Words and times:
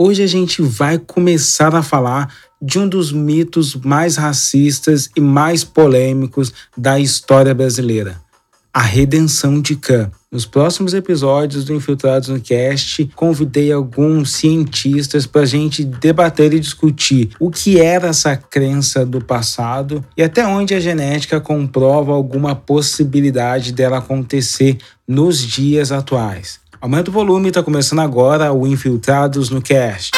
Hoje 0.00 0.22
a 0.22 0.28
gente 0.28 0.62
vai 0.62 0.96
começar 0.96 1.74
a 1.74 1.82
falar 1.82 2.32
de 2.62 2.78
um 2.78 2.88
dos 2.88 3.10
mitos 3.10 3.74
mais 3.74 4.14
racistas 4.14 5.10
e 5.16 5.20
mais 5.20 5.64
polêmicos 5.64 6.52
da 6.76 7.00
história 7.00 7.52
brasileira: 7.52 8.20
a 8.72 8.80
redenção 8.80 9.60
de 9.60 9.74
Cã. 9.74 10.08
Nos 10.30 10.46
próximos 10.46 10.94
episódios 10.94 11.64
do 11.64 11.74
Infiltrados 11.74 12.28
no 12.28 12.40
Cast, 12.40 13.10
convidei 13.16 13.72
alguns 13.72 14.34
cientistas 14.34 15.26
para 15.26 15.40
a 15.40 15.46
gente 15.46 15.82
debater 15.82 16.54
e 16.54 16.60
discutir 16.60 17.30
o 17.40 17.50
que 17.50 17.80
era 17.80 18.08
essa 18.08 18.36
crença 18.36 19.04
do 19.04 19.20
passado 19.20 20.04
e 20.16 20.22
até 20.22 20.46
onde 20.46 20.74
a 20.74 20.80
genética 20.80 21.40
comprova 21.40 22.12
alguma 22.12 22.54
possibilidade 22.54 23.72
dela 23.72 23.98
acontecer 23.98 24.78
nos 25.08 25.40
dias 25.40 25.90
atuais. 25.90 26.60
Aumenta 26.80 27.10
o 27.10 27.12
volume, 27.12 27.48
está 27.48 27.60
começando 27.60 27.98
agora 27.98 28.52
o 28.52 28.64
Infiltrados 28.64 29.50
no 29.50 29.60
Cast. 29.60 30.12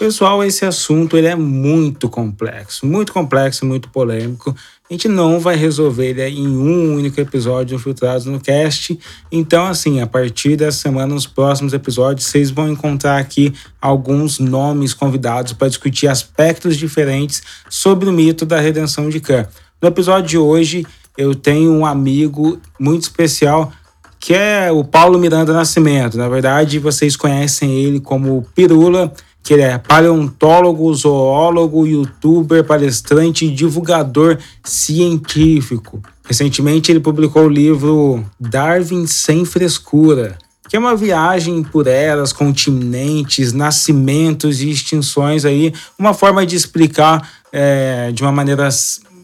Pessoal, 0.00 0.42
esse 0.42 0.64
assunto 0.64 1.14
ele 1.14 1.26
é 1.26 1.36
muito 1.36 2.08
complexo, 2.08 2.86
muito 2.86 3.12
complexo, 3.12 3.66
muito 3.66 3.90
polêmico. 3.90 4.56
A 4.88 4.94
gente 4.94 5.06
não 5.06 5.38
vai 5.38 5.56
resolver 5.56 6.18
ele 6.18 6.22
em 6.22 6.48
um 6.48 6.94
único 6.96 7.20
episódio 7.20 7.76
Infiltrados 7.76 8.24
no 8.24 8.40
Cast. 8.40 8.98
Então, 9.30 9.66
assim, 9.66 10.00
a 10.00 10.06
partir 10.06 10.56
dessa 10.56 10.78
semana, 10.78 11.12
nos 11.12 11.26
próximos 11.26 11.74
episódios, 11.74 12.24
vocês 12.24 12.50
vão 12.50 12.70
encontrar 12.70 13.18
aqui 13.18 13.52
alguns 13.78 14.38
nomes 14.38 14.94
convidados 14.94 15.52
para 15.52 15.68
discutir 15.68 16.08
aspectos 16.08 16.78
diferentes 16.78 17.42
sobre 17.68 18.08
o 18.08 18.12
mito 18.12 18.46
da 18.46 18.58
redenção 18.58 19.10
de 19.10 19.20
Khan. 19.20 19.46
No 19.82 19.88
episódio 19.88 20.30
de 20.30 20.38
hoje, 20.38 20.86
eu 21.14 21.34
tenho 21.34 21.72
um 21.72 21.84
amigo 21.84 22.58
muito 22.78 23.02
especial 23.02 23.70
que 24.18 24.34
é 24.34 24.70
o 24.70 24.84
Paulo 24.84 25.18
Miranda 25.18 25.52
Nascimento. 25.52 26.18
Na 26.18 26.28
verdade, 26.28 26.78
vocês 26.78 27.16
conhecem 27.16 27.72
ele 27.82 28.00
como 28.00 28.46
Pirula, 28.54 29.12
que 29.50 29.54
ele 29.54 29.62
é 29.62 29.78
paleontólogo, 29.78 30.94
zoólogo, 30.94 31.84
youtuber, 31.84 32.62
palestrante 32.62 33.46
e 33.46 33.50
divulgador 33.50 34.38
científico. 34.62 36.00
Recentemente, 36.24 36.92
ele 36.92 37.00
publicou 37.00 37.46
o 37.46 37.48
livro 37.48 38.24
Darwin 38.38 39.08
Sem 39.08 39.44
Frescura, 39.44 40.38
que 40.68 40.76
é 40.76 40.78
uma 40.78 40.94
viagem 40.94 41.64
por 41.64 41.88
eras, 41.88 42.32
continentes, 42.32 43.52
nascimentos 43.52 44.62
e 44.62 44.70
extinções 44.70 45.44
aí, 45.44 45.74
uma 45.98 46.14
forma 46.14 46.46
de 46.46 46.54
explicar 46.54 47.28
é, 47.52 48.12
de 48.12 48.22
uma 48.22 48.30
maneira 48.30 48.68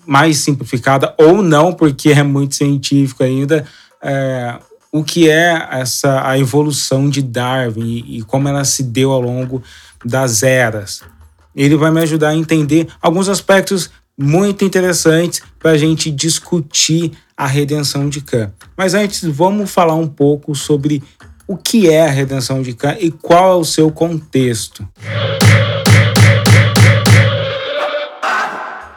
mais 0.05 0.39
simplificada 0.39 1.15
ou 1.17 1.41
não, 1.41 1.73
porque 1.73 2.11
é 2.11 2.25
muito 2.25 2.57
científico 2.57 3.23
ainda, 3.23 3.65
é, 4.03 4.59
o 4.91 5.05
que 5.05 5.29
é 5.29 5.69
essa 5.71 6.27
a 6.27 6.39
evolução 6.39 7.09
de 7.09 7.23
Darwin 7.23 7.85
e, 7.85 8.19
e 8.19 8.23
como 8.23 8.49
ela 8.49 8.65
se 8.65 8.83
deu 8.83 9.13
ao 9.13 9.21
longo 9.21 9.63
das 10.05 10.43
eras. 10.43 11.03
Ele 11.55 11.77
vai 11.77 11.91
me 11.91 12.01
ajudar 12.03 12.31
a 12.31 12.37
entender 12.37 12.89
alguns 13.01 13.29
aspectos 13.29 13.91
muito 14.19 14.65
interessantes 14.65 15.43
para 15.59 15.73
a 15.73 15.79
gente 15.79 16.11
discutir 16.11 17.13
a 17.37 17.47
redenção 17.47 18.09
de 18.09 18.21
Kant. 18.21 18.53
Mas 18.77 18.95
antes, 18.95 19.23
vamos 19.25 19.71
falar 19.71 19.95
um 19.95 20.07
pouco 20.07 20.55
sobre 20.55 21.03
o 21.47 21.57
que 21.57 21.89
é 21.89 22.07
a 22.07 22.11
redenção 22.11 22.63
de 22.63 22.73
Kant 22.73 22.99
e 23.01 23.11
qual 23.11 23.53
é 23.53 23.57
o 23.57 23.65
seu 23.65 23.91
contexto. 23.91 24.87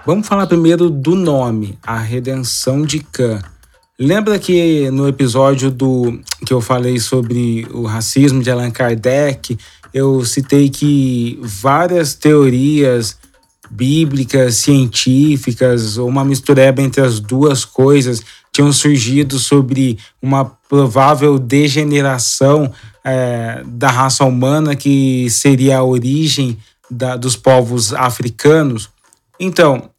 Vamos 0.06 0.28
falar 0.28 0.48
primeiro 0.48 0.90
do 0.90 1.16
nome, 1.16 1.78
a 1.84 2.00
redenção 2.00 2.82
de 2.82 3.00
Kant. 3.00 3.44
Lembra 4.00 4.40
que 4.40 4.90
no 4.92 5.08
episódio 5.10 5.70
do 5.70 6.22
que 6.46 6.54
eu 6.54 6.62
falei 6.62 7.00
sobre 7.00 7.68
o 7.72 7.84
racismo 7.84 8.42
de 8.42 8.50
Allan 8.50 8.72
Kardec, 8.72 9.58
eu 9.94 10.24
citei 10.26 10.70
que 10.70 11.40
várias 11.42 12.14
teorias 12.14 13.18
bíblicas, 13.70 14.56
científicas, 14.56 15.98
ou 15.98 16.08
uma 16.08 16.26
mistureba 16.26 16.82
entre 16.82 17.02
as 17.02 17.20
duas 17.20 17.64
coisas, 17.64 18.22
tinham 18.52 18.74
surgido 18.74 19.38
sobre 19.38 19.98
uma 20.22 20.46
provável 20.46 21.38
degeneração 21.38 22.72
é, 23.04 23.64
da 23.66 23.90
raça 23.90 24.26
humana, 24.26 24.76
que 24.76 25.30
seria 25.30 25.78
a 25.78 25.84
origem 25.84 26.58
da, 26.90 27.16
dos 27.16 27.36
povos 27.36 27.94
africanos. 27.94 28.90
Então, 29.40 29.90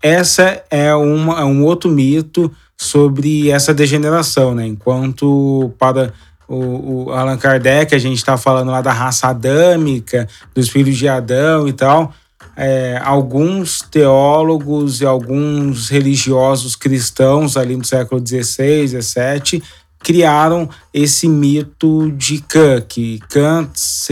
essa 0.00 0.62
é, 0.70 0.94
uma, 0.94 1.40
é 1.40 1.44
um 1.44 1.64
outro 1.64 1.90
mito 1.90 2.50
sobre 2.76 3.50
essa 3.50 3.74
degeneração, 3.74 4.54
né? 4.54 4.66
Enquanto 4.66 5.72
para 5.78 6.12
o, 6.48 7.06
o 7.06 7.12
Allan 7.12 7.36
Kardec 7.36 7.94
a 7.94 7.98
gente 7.98 8.16
está 8.16 8.36
falando 8.36 8.70
lá 8.70 8.80
da 8.80 8.92
raça 8.92 9.28
adâmica, 9.28 10.28
dos 10.54 10.68
filhos 10.68 10.96
de 10.96 11.08
Adão 11.08 11.66
e 11.66 11.72
tal, 11.72 12.12
é, 12.56 13.00
alguns 13.04 13.82
teólogos 13.82 15.00
e 15.00 15.06
alguns 15.06 15.88
religiosos 15.88 16.74
cristãos 16.74 17.56
ali 17.56 17.76
no 17.76 17.84
século 17.84 18.22
XVI, 18.26 18.88
XVII 18.88 19.62
criaram 19.98 20.68
esse 20.94 21.28
mito 21.28 22.10
de 22.12 22.38
Cã, 22.40 22.80
que 22.80 23.18
Cã 23.28 23.68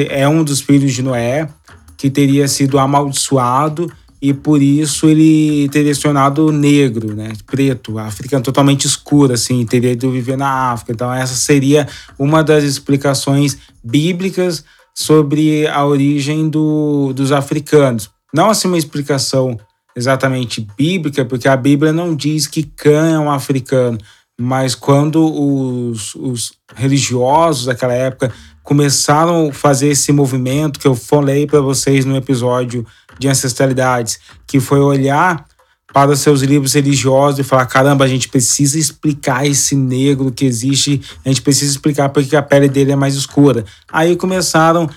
é 0.08 0.28
um 0.28 0.42
dos 0.42 0.60
filhos 0.60 0.92
de 0.92 1.02
Noé, 1.02 1.48
que 1.96 2.10
teria 2.10 2.48
sido 2.48 2.78
amaldiçoado 2.78 3.90
e 4.24 4.32
por 4.32 4.62
isso 4.62 5.06
ele 5.06 5.68
teria 5.68 5.94
se 5.94 6.00
tornado 6.00 6.50
negro, 6.50 7.14
né, 7.14 7.34
preto, 7.44 7.98
africano, 7.98 8.42
totalmente 8.42 8.86
escuro, 8.86 9.34
assim, 9.34 9.66
teria 9.66 9.92
ido 9.92 10.10
viver 10.10 10.38
na 10.38 10.72
África. 10.72 10.92
Então 10.92 11.12
essa 11.12 11.34
seria 11.34 11.86
uma 12.18 12.42
das 12.42 12.64
explicações 12.64 13.58
bíblicas 13.84 14.64
sobre 14.94 15.66
a 15.66 15.84
origem 15.84 16.48
do, 16.48 17.12
dos 17.12 17.32
africanos. 17.32 18.08
Não 18.32 18.48
assim 18.48 18.66
uma 18.66 18.78
explicação 18.78 19.60
exatamente 19.94 20.66
bíblica, 20.74 21.22
porque 21.26 21.46
a 21.46 21.54
Bíblia 21.54 21.92
não 21.92 22.16
diz 22.16 22.46
que 22.46 22.62
Cã 22.62 23.10
é 23.10 23.18
um 23.18 23.30
africano, 23.30 23.98
mas 24.40 24.74
quando 24.74 25.22
os, 25.22 26.14
os 26.14 26.54
religiosos 26.74 27.66
daquela 27.66 27.92
época 27.92 28.32
começaram 28.62 29.50
a 29.50 29.52
fazer 29.52 29.88
esse 29.88 30.10
movimento 30.10 30.80
que 30.80 30.88
eu 30.88 30.94
falei 30.94 31.46
para 31.46 31.60
vocês 31.60 32.06
no 32.06 32.16
episódio 32.16 32.86
de 33.18 33.28
ancestralidades, 33.28 34.18
que 34.46 34.60
foi 34.60 34.80
olhar 34.80 35.44
para 35.92 36.10
os 36.10 36.18
seus 36.18 36.42
livros 36.42 36.74
religiosos 36.74 37.38
e 37.38 37.44
falar: 37.44 37.66
caramba, 37.66 38.04
a 38.04 38.08
gente 38.08 38.28
precisa 38.28 38.78
explicar 38.78 39.46
esse 39.46 39.76
negro 39.76 40.32
que 40.32 40.44
existe, 40.44 41.00
a 41.24 41.28
gente 41.28 41.40
precisa 41.40 41.70
explicar 41.70 42.08
porque 42.08 42.34
a 42.34 42.42
pele 42.42 42.68
dele 42.68 42.92
é 42.92 42.96
mais 42.96 43.14
escura. 43.14 43.64
Aí 43.90 44.16
começaram 44.16 44.90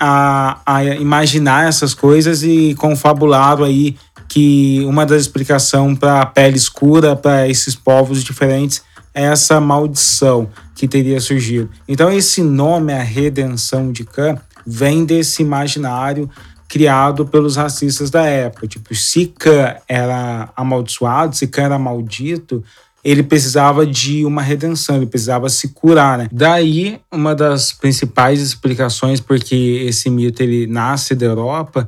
a, 0.00 0.60
a 0.66 0.84
imaginar 0.84 1.68
essas 1.68 1.94
coisas 1.94 2.42
e 2.42 2.74
confabularam 2.74 3.64
aí 3.64 3.96
que 4.28 4.82
uma 4.86 5.04
das 5.04 5.22
explicações 5.22 5.98
para 5.98 6.22
a 6.22 6.26
pele 6.26 6.56
escura, 6.56 7.14
para 7.14 7.48
esses 7.48 7.74
povos 7.74 8.24
diferentes, 8.24 8.82
é 9.14 9.24
essa 9.24 9.60
maldição 9.60 10.48
que 10.74 10.88
teria 10.88 11.20
surgido. 11.20 11.70
Então, 11.86 12.10
esse 12.10 12.42
nome, 12.42 12.92
a 12.92 13.02
redenção 13.02 13.92
de 13.92 14.04
Cã, 14.04 14.38
vem 14.66 15.04
desse 15.04 15.42
imaginário 15.42 16.30
criado 16.72 17.26
pelos 17.26 17.56
racistas 17.56 18.08
da 18.08 18.24
época. 18.24 18.66
Tipo, 18.66 18.94
se 18.94 19.26
Khan 19.26 19.76
era 19.86 20.48
amaldiçoado, 20.56 21.36
se 21.36 21.46
Khan 21.46 21.64
era 21.64 21.78
maldito, 21.78 22.64
ele 23.04 23.22
precisava 23.22 23.84
de 23.84 24.24
uma 24.24 24.40
redenção, 24.40 24.96
ele 24.96 25.04
precisava 25.04 25.50
se 25.50 25.68
curar, 25.68 26.16
né? 26.16 26.28
Daí, 26.32 26.98
uma 27.12 27.34
das 27.34 27.74
principais 27.74 28.40
explicações 28.40 29.20
porque 29.20 29.84
esse 29.86 30.08
mito 30.08 30.42
ele 30.42 30.66
nasce 30.66 31.14
da 31.14 31.26
Europa 31.26 31.86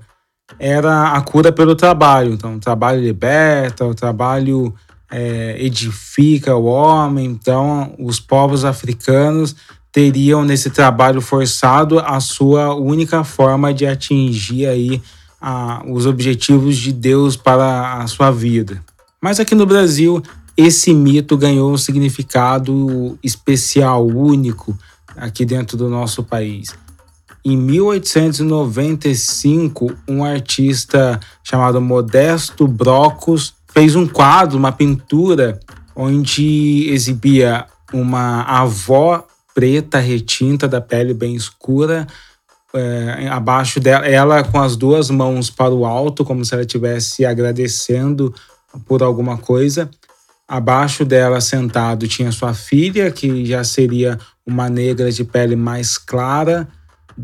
era 0.59 1.13
a 1.13 1.21
cura 1.23 1.51
pelo 1.51 1.75
trabalho. 1.75 2.35
Então, 2.35 2.57
o 2.57 2.61
trabalho 2.61 3.01
liberta, 3.01 3.87
o 3.87 3.95
trabalho 3.95 4.75
é, 5.11 5.57
edifica 5.65 6.55
o 6.55 6.67
homem. 6.67 7.25
Então, 7.25 7.95
os 7.99 8.21
povos 8.21 8.67
africanos 8.67 9.57
teriam 9.95 10.45
nesse 10.45 10.69
trabalho 10.71 11.21
forçado 11.21 12.01
a 12.01 12.19
sua 12.19 12.75
única 12.75 13.23
forma 13.23 13.73
de 13.73 13.87
atingir 13.87 14.67
aí 14.67 15.01
a, 15.41 15.85
os 15.87 16.05
objetivos 16.05 16.77
de 16.77 16.93
Deus 16.93 17.37
para 17.37 18.03
a 18.03 18.07
sua 18.09 18.33
vida. 18.33 18.83
Mas 19.23 19.39
aqui 19.39 19.55
no 19.55 19.65
Brasil, 19.65 20.21
esse 20.57 20.93
mito 20.93 21.37
ganhou 21.37 21.73
um 21.73 21.79
significado 21.79 23.17
especial, 23.23 24.05
único, 24.05 24.77
aqui 25.17 25.45
dentro 25.45 25.77
do 25.77 25.89
nosso 25.89 26.25
país. 26.25 26.75
Em 27.45 27.57
1895, 27.57 29.95
um 30.09 30.25
artista 30.25 31.21
chamado 31.45 31.81
Modesto 31.81 32.67
Brocos 32.67 33.55
fez 33.73 33.95
um 33.95 34.09
quadro, 34.09 34.59
uma 34.59 34.73
pintura, 34.73 35.61
onde 35.95 36.89
exibia 36.91 37.67
uma 37.93 38.43
avó 38.43 39.25
preta 39.55 39.99
retinta 39.99 40.67
da 40.67 40.81
pele 40.81 41.15
bem 41.15 41.35
escura, 41.35 42.07
é, 42.75 43.29
abaixo 43.29 43.79
dela, 43.79 44.05
ela 44.05 44.43
com 44.43 44.61
as 44.61 44.77
duas 44.77 45.09
mãos 45.09 45.49
para 45.49 45.73
o 45.73 45.87
alto, 45.87 46.25
como 46.25 46.45
se 46.45 46.53
ela 46.53 46.65
estivesse 46.65 47.25
agradecendo 47.25 48.35
por 48.85 49.03
alguma 49.03 49.39
coisa. 49.39 49.89
Abaixo 50.47 51.05
dela, 51.05 51.41
sentado, 51.41 52.09
tinha 52.09 52.33
sua 52.33 52.53
filha, 52.53 53.11
que 53.13 53.47
já 53.47 53.63
seria 53.63 54.19
uma 54.45 54.69
negra 54.69 55.11
de 55.11 55.23
pele 55.23 55.55
mais 55.55 55.97
clara, 55.97 56.69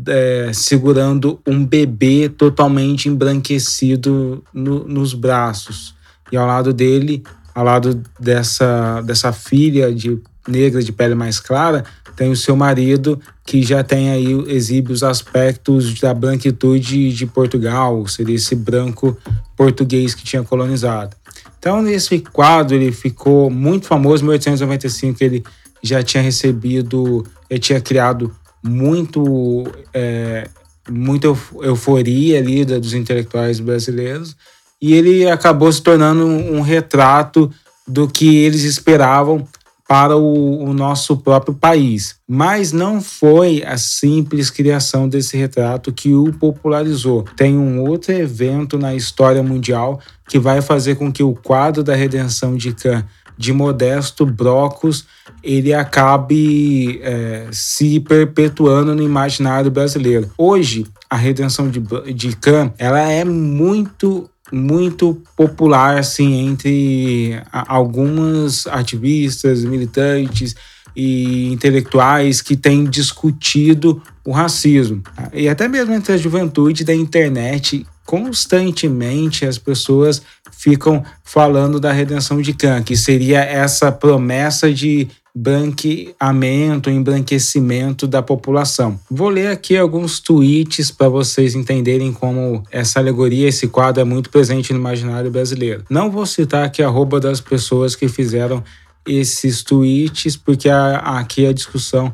é, 0.07 0.51
segurando 0.53 1.39
um 1.45 1.65
bebê 1.65 2.29
totalmente 2.29 3.09
embranquecido 3.09 4.41
no, 4.53 4.87
nos 4.87 5.13
braços. 5.13 5.93
E 6.31 6.37
ao 6.37 6.47
lado 6.47 6.71
dele, 6.71 7.21
ao 7.53 7.65
lado 7.65 8.01
dessa, 8.17 9.01
dessa 9.01 9.33
filha 9.33 9.93
de 9.93 10.17
negra 10.47 10.81
de 10.81 10.91
pele 10.91 11.15
mais 11.15 11.39
clara, 11.39 11.83
tem 12.15 12.29
o 12.31 12.35
seu 12.35 12.55
marido 12.55 13.19
que 13.45 13.63
já 13.63 13.83
tem 13.83 14.11
aí 14.11 14.31
exibe 14.47 14.91
os 14.91 15.03
aspectos 15.03 15.99
da 15.99 16.13
branquitude 16.13 17.11
de 17.11 17.25
Portugal, 17.25 18.07
seria 18.07 18.35
esse 18.35 18.55
branco 18.55 19.17
português 19.55 20.13
que 20.13 20.23
tinha 20.23 20.43
colonizado. 20.43 21.15
Então 21.59 21.87
esse 21.87 22.19
quadro 22.19 22.75
ele 22.75 22.91
ficou 22.91 23.49
muito 23.49 23.87
famoso 23.87 24.23
em 24.23 24.27
1895, 24.27 25.23
ele 25.23 25.43
já 25.81 26.03
tinha 26.03 26.21
recebido, 26.21 27.25
ele 27.49 27.59
tinha 27.59 27.79
criado 27.79 28.33
muito, 28.63 29.63
é, 29.93 30.47
muita 30.89 31.27
euforia 31.61 32.39
ali 32.39 32.65
dos 32.65 32.93
intelectuais 32.93 33.59
brasileiros 33.59 34.35
e 34.81 34.93
ele 34.93 35.29
acabou 35.29 35.71
se 35.71 35.81
tornando 35.81 36.25
um 36.25 36.61
retrato 36.61 37.51
do 37.87 38.07
que 38.07 38.37
eles 38.37 38.63
esperavam 38.63 39.47
para 39.91 40.15
o, 40.15 40.63
o, 40.63 40.73
nosso 40.73 41.17
próprio 41.17 41.53
país. 41.53 42.15
Mas 42.25 42.71
não 42.71 43.01
foi 43.01 43.61
a 43.61 43.77
simples 43.77 44.49
criação 44.49 45.05
desse 45.05 45.35
retrato 45.35 45.91
que 45.91 46.13
o 46.13 46.31
popularizou. 46.31 47.25
Tem 47.35 47.57
um 47.57 47.81
outro 47.81 48.13
evento 48.13 48.77
na 48.77 48.95
história 48.95 49.43
mundial 49.43 49.99
que 50.29 50.39
vai 50.39 50.61
fazer 50.61 50.95
com 50.95 51.11
que 51.11 51.21
o 51.21 51.33
quadro 51.33 51.83
da 51.83 51.93
redenção 51.93 52.55
de 52.55 52.71
Can 52.71 53.05
de 53.37 53.51
Modesto 53.51 54.25
Brocos 54.25 55.05
ele 55.43 55.73
acabe 55.73 57.01
é, 57.03 57.47
se 57.51 57.99
perpetuando 57.99 58.95
no 58.95 59.01
imaginário 59.01 59.69
brasileiro. 59.69 60.31
Hoje, 60.37 60.85
a 61.09 61.17
redenção 61.17 61.69
de, 61.69 61.81
de 62.13 62.33
Khan 62.37 62.71
ela 62.77 63.01
é 63.01 63.25
muito 63.25 64.29
muito 64.51 65.21
popular 65.35 65.97
assim 65.97 66.47
entre 66.47 67.41
algumas 67.51 68.67
ativistas, 68.67 69.63
militantes 69.63 70.55
e 70.95 71.51
intelectuais 71.51 72.41
que 72.41 72.57
têm 72.57 72.83
discutido 72.85 74.01
o 74.25 74.31
racismo. 74.31 75.01
E 75.33 75.47
até 75.47 75.67
mesmo 75.67 75.93
entre 75.93 76.13
a 76.13 76.17
juventude 76.17 76.83
da 76.83 76.93
internet, 76.93 77.85
constantemente 78.05 79.45
as 79.45 79.57
pessoas 79.57 80.21
ficam 80.51 81.03
falando 81.23 81.79
da 81.79 81.91
redenção 81.91 82.41
de 82.41 82.53
Khan, 82.53 82.83
que 82.83 82.95
seria 82.97 83.39
essa 83.39 83.91
promessa 83.91 84.71
de 84.71 85.07
branqueamento, 85.33 86.89
embranquecimento 86.89 88.05
da 88.05 88.21
população. 88.21 88.99
Vou 89.09 89.29
ler 89.29 89.47
aqui 89.47 89.77
alguns 89.77 90.19
tweets 90.19 90.91
para 90.91 91.07
vocês 91.07 91.55
entenderem 91.55 92.11
como 92.11 92.63
essa 92.69 92.99
alegoria, 92.99 93.47
esse 93.47 93.67
quadro 93.67 94.01
é 94.01 94.05
muito 94.05 94.29
presente 94.29 94.73
no 94.73 94.79
imaginário 94.79 95.31
brasileiro. 95.31 95.85
Não 95.89 96.11
vou 96.11 96.25
citar 96.25 96.65
aqui 96.65 96.83
a 96.83 96.89
roupa 96.89 97.19
das 97.19 97.39
pessoas 97.39 97.95
que 97.95 98.07
fizeram 98.07 98.63
esses 99.07 99.63
tweets, 99.63 100.35
porque 100.35 100.69
a, 100.69 100.97
aqui 100.97 101.45
a 101.45 101.53
discussão 101.53 102.13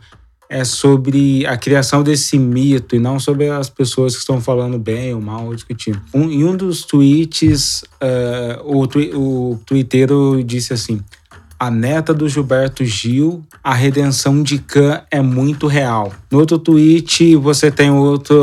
é 0.50 0.64
sobre 0.64 1.46
a 1.46 1.58
criação 1.58 2.02
desse 2.02 2.40
mito 2.40 2.96
e 2.96 3.00
não 3.00 3.20
sobre 3.20 3.50
as 3.50 3.70
pessoas 3.70 4.14
que 4.14 4.20
estão 4.20 4.40
falando 4.40 4.80
bem 4.80 5.14
ou 5.14 5.20
mal 5.20 5.46
ou 5.46 5.56
discutindo. 5.56 6.02
Um, 6.14 6.30
em 6.32 6.44
um 6.46 6.56
dos 6.56 6.86
tweets, 6.86 7.84
uh, 8.02 8.64
o, 8.64 9.52
o 9.52 9.60
twitteiro 9.66 10.42
disse 10.44 10.72
assim: 10.74 11.02
a 11.60 11.72
neta 11.72 12.14
do 12.14 12.30
Gilberto 12.30 12.86
Gil, 12.86 13.44
a 13.64 13.74
redenção 13.74 14.44
de 14.44 14.60
Khan 14.60 15.02
é 15.10 15.22
muito 15.22 15.68
real. 15.68 16.14
No 16.32 16.40
outro 16.40 16.60
tweet, 16.60 17.36
você 17.36 17.72
tem 17.72 17.90
outro, 17.90 18.36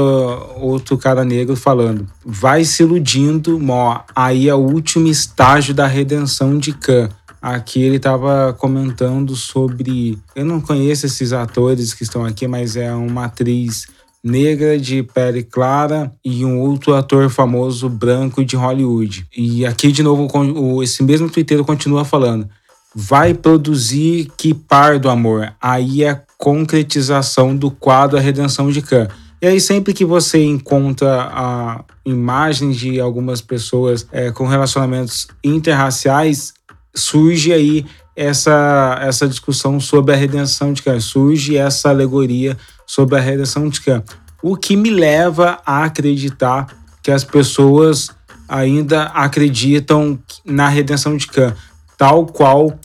outro 0.56 0.98
cara 0.98 1.24
negro 1.24 1.54
falando: 1.54 2.06
vai 2.24 2.64
se 2.64 2.82
iludindo, 2.82 3.58
mó, 3.58 4.00
aí 4.14 4.48
é 4.48 4.54
o 4.54 4.58
último 4.58 5.06
estágio 5.08 5.74
da 5.74 5.86
redenção 5.86 6.58
de 6.58 6.72
Khan. 6.72 7.08
Aqui 7.40 7.82
ele 7.82 7.96
estava 7.96 8.54
comentando 8.54 9.36
sobre. 9.36 10.18
Eu 10.34 10.44
não 10.44 10.60
conheço 10.60 11.06
esses 11.06 11.32
atores 11.32 11.92
que 11.92 12.02
estão 12.02 12.24
aqui, 12.24 12.48
mas 12.48 12.74
é 12.74 12.92
uma 12.94 13.26
atriz 13.26 13.86
negra 14.24 14.78
de 14.78 15.02
pele 15.02 15.42
clara 15.42 16.10
e 16.24 16.42
um 16.46 16.58
outro 16.58 16.94
ator 16.94 17.28
famoso 17.28 17.90
branco 17.90 18.42
de 18.42 18.56
Hollywood. 18.56 19.26
E 19.36 19.66
aqui, 19.66 19.92
de 19.92 20.02
novo, 20.02 20.82
esse 20.82 21.02
mesmo 21.02 21.28
Twitter 21.28 21.62
continua 21.62 22.02
falando: 22.02 22.48
vai 22.94 23.34
produzir 23.34 24.30
que 24.36 24.54
par 24.54 24.98
do 24.98 25.10
amor. 25.10 25.52
Aí 25.60 26.04
é 26.04 26.10
a 26.10 26.20
concretização 26.38 27.56
do 27.56 27.70
quadro 27.70 28.16
A 28.16 28.20
Redenção 28.20 28.70
de 28.70 28.80
Khan. 28.80 29.08
E 29.42 29.46
aí, 29.46 29.60
sempre 29.60 29.92
que 29.92 30.04
você 30.04 30.42
encontra 30.42 31.28
a 31.30 31.84
imagem 32.06 32.70
de 32.70 33.00
algumas 33.00 33.40
pessoas 33.40 34.06
é, 34.10 34.30
com 34.30 34.46
relacionamentos 34.46 35.28
interraciais, 35.42 36.54
surge 36.94 37.52
aí 37.52 37.84
essa, 38.16 38.98
essa 39.02 39.28
discussão 39.28 39.80
sobre 39.80 40.14
a 40.14 40.16
redenção 40.16 40.72
de 40.72 40.82
Kant, 40.82 41.00
surge 41.00 41.56
essa 41.56 41.88
alegoria 41.88 42.56
sobre 42.86 43.18
a 43.18 43.20
redenção 43.20 43.68
de 43.68 43.80
Kant. 43.80 44.04
O 44.42 44.56
que 44.56 44.76
me 44.76 44.90
leva 44.90 45.58
a 45.66 45.84
acreditar 45.84 46.66
que 47.02 47.10
as 47.10 47.24
pessoas 47.24 48.10
ainda 48.48 49.04
acreditam 49.04 50.18
na 50.44 50.68
redenção 50.68 51.16
de 51.16 51.26
Kant, 51.26 51.56
tal 51.96 52.26
qual 52.26 52.76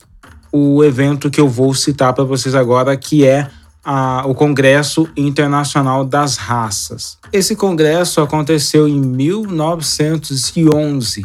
o 0.52 0.84
evento 0.84 1.30
que 1.30 1.40
eu 1.40 1.48
vou 1.48 1.74
citar 1.74 2.14
para 2.14 2.24
vocês 2.24 2.56
agora, 2.56 2.98
que 2.98 3.24
é 3.26 3.48
a, 3.84 4.24
o 4.26 4.36
Congresso 4.36 5.08
Internacional 5.16 6.04
das 6.04 6.38
Raças. 6.38 7.20
Esse 7.32 7.56
congresso 7.56 8.20
aconteceu 8.22 8.88
em 8.88 9.00
1911 9.00 11.24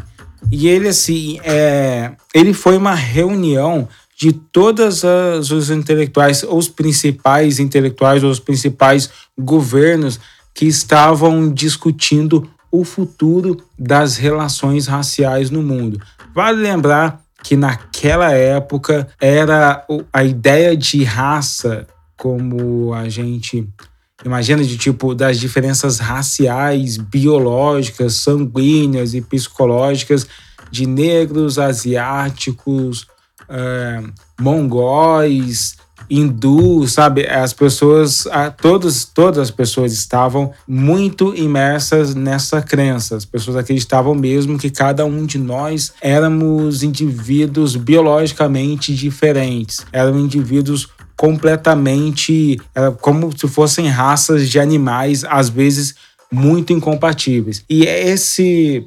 e 0.53 0.69
ele, 0.69 0.89
assim, 0.89 1.41
é, 1.43 2.13
ele 2.35 2.53
foi 2.53 2.77
uma 2.77 2.95
reunião 2.95 3.89
de 4.17 4.33
todas 4.33 5.03
os 5.03 5.71
intelectuais, 5.71 6.45
os 6.49 6.69
principais 6.69 7.59
intelectuais, 7.59 8.23
os 8.23 8.39
principais 8.39 9.11
governos 9.39 10.21
que 10.55 10.67
estavam 10.67 11.53
discutindo 11.53 12.49
o 12.71 12.85
futuro 12.85 13.57
das 13.79 14.17
relações 14.17 14.87
raciais 14.87 15.51
no 15.51 15.63
mundo. 15.63 16.01
Vale 16.35 16.61
lembrar 16.61 17.24
que 17.45 17.57
naquela 17.57 18.33
época 18.33 19.07
era 19.21 19.87
a 20.13 20.25
ideia 20.25 20.77
de 20.77 21.05
raça 21.05 21.87
como 22.17 22.93
a 22.93 23.09
gente 23.09 23.69
Imagina 24.25 24.65
de 24.65 24.79
tipo 24.79 25.15
das 25.15 25.39
diferenças 25.39 25.99
raciais, 25.99 26.97
biológicas, 26.97 28.15
sanguíneas 28.15 29.13
e 29.13 29.21
psicológicas 29.21 30.27
de 30.71 30.87
negros, 30.87 31.59
asiáticos, 31.59 33.07
é, 33.49 34.03
mongóis, 34.41 35.77
hindus, 36.09 36.93
sabe? 36.93 37.27
As 37.27 37.53
pessoas, 37.53 38.25
todas, 38.61 39.05
todas 39.05 39.39
as 39.39 39.51
pessoas 39.51 39.93
estavam 39.93 40.53
muito 40.67 41.35
imersas 41.35 42.15
nessa 42.15 42.61
crença. 42.63 43.17
As 43.17 43.25
pessoas 43.25 43.57
acreditavam 43.57 44.15
mesmo 44.15 44.59
que 44.59 44.71
cada 44.71 45.05
um 45.05 45.25
de 45.27 45.39
nós 45.39 45.93
éramos 46.01 46.83
indivíduos 46.83 47.77
biologicamente 47.77 48.95
diferentes, 48.95 49.85
eram 49.93 50.19
indivíduos 50.19 50.89
completamente 51.17 52.61
como 53.01 53.37
se 53.39 53.47
fossem 53.47 53.87
raças 53.89 54.49
de 54.51 54.59
animais, 54.59 55.25
às 55.25 55.49
vezes 55.49 55.95
muito 56.31 56.73
incompatíveis. 56.73 57.65
E 57.71 57.85
esse 57.85 58.85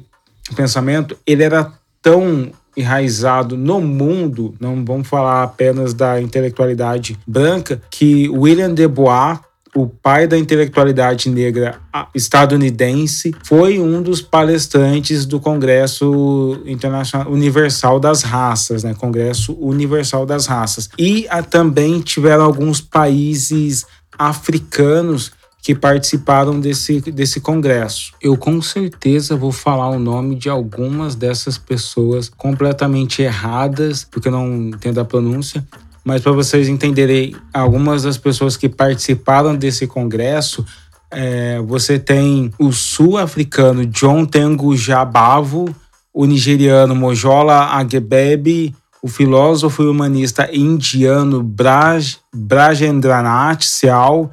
pensamento, 0.54 1.16
ele 1.26 1.42
era 1.42 1.72
tão 2.02 2.52
enraizado 2.78 3.56
no 3.56 3.80
mundo, 3.80 4.54
não 4.60 4.84
vamos 4.84 5.08
falar 5.08 5.42
apenas 5.42 5.92
da 5.92 6.20
intelectualidade 6.20 7.18
branca, 7.26 7.80
que 7.90 8.28
William 8.28 8.72
de 8.72 8.86
Bois 8.86 9.38
o 9.74 9.86
pai 9.86 10.26
da 10.26 10.36
intelectualidade 10.36 11.28
negra 11.28 11.78
estadunidense, 12.14 13.34
foi 13.44 13.78
um 13.78 14.02
dos 14.02 14.20
palestrantes 14.20 15.26
do 15.26 15.38
Congresso 15.38 16.60
Internacional 16.66 17.30
Universal 17.30 18.00
das 18.00 18.22
Raças, 18.22 18.82
né? 18.82 18.94
Congresso 18.94 19.56
Universal 19.60 20.26
das 20.26 20.46
Raças. 20.46 20.88
E 20.98 21.26
a, 21.28 21.42
também 21.42 22.00
tiveram 22.00 22.44
alguns 22.44 22.80
países 22.80 23.86
africanos 24.18 25.32
que 25.68 25.74
participaram 25.74 26.58
desse, 26.58 26.98
desse 27.12 27.42
congresso. 27.42 28.14
Eu 28.22 28.38
com 28.38 28.62
certeza 28.62 29.36
vou 29.36 29.52
falar 29.52 29.90
o 29.90 29.98
nome 29.98 30.34
de 30.34 30.48
algumas 30.48 31.14
dessas 31.14 31.58
pessoas 31.58 32.30
completamente 32.30 33.20
erradas, 33.20 34.02
porque 34.02 34.28
eu 34.28 34.32
não 34.32 34.68
entendo 34.68 34.98
a 34.98 35.04
pronúncia, 35.04 35.62
mas 36.02 36.22
para 36.22 36.32
vocês 36.32 36.68
entenderem, 36.68 37.36
algumas 37.52 38.04
das 38.04 38.16
pessoas 38.16 38.56
que 38.56 38.66
participaram 38.66 39.54
desse 39.54 39.86
congresso, 39.86 40.64
é, 41.10 41.60
você 41.60 41.98
tem 41.98 42.50
o 42.58 42.72
sul-africano 42.72 43.84
John 43.84 44.24
Tengo 44.24 44.74
Jabavo, 44.74 45.76
o 46.14 46.24
nigeriano 46.24 46.96
Mojola 46.96 47.66
Agbebe, 47.66 48.74
o 49.02 49.06
filósofo 49.06 49.82
e 49.82 49.86
humanista 49.86 50.48
indiano 50.50 51.42
Braj, 51.42 52.16
Brajendranath 52.34 53.64
Seal 53.64 54.30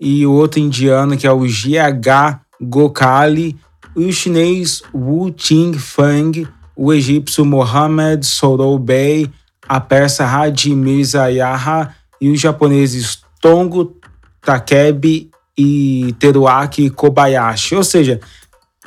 e 0.00 0.24
o 0.26 0.32
outro 0.32 0.60
indiano 0.60 1.16
que 1.16 1.26
é 1.26 1.32
o 1.32 1.46
G.H. 1.46 2.40
Gokhale, 2.60 3.56
e 3.96 4.04
o 4.04 4.12
chinês 4.12 4.82
Wu 4.94 5.30
Ting-fang, 5.30 6.46
o 6.76 6.92
egípcio 6.92 7.44
Mohammed 7.44 8.24
Soroubei, 8.24 9.30
a 9.68 9.80
persa 9.80 10.24
Hadi 10.24 10.74
Mirza 10.74 11.28
Yaha 11.28 11.94
e 12.20 12.30
os 12.30 12.40
japoneses 12.40 13.20
Tongo 13.40 13.96
Takebe 14.40 15.30
e 15.56 16.14
Teruaki 16.18 16.88
Kobayashi. 16.90 17.74
Ou 17.74 17.82
seja, 17.82 18.20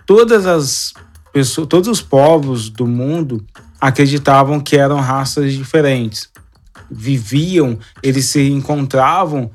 todas 0.06 0.46
as 0.46 0.94
pessoas, 1.34 1.68
todos 1.68 1.90
os 1.90 2.02
povos 2.02 2.70
do 2.70 2.88
mundo 2.88 3.46
acreditavam 3.80 4.60
que 4.60 4.78
eram 4.78 5.00
raças 5.00 5.54
diferentes. 5.54 6.30
Viviam, 6.90 7.78
eles 8.02 8.26
se 8.26 8.50
encontravam 8.50 9.52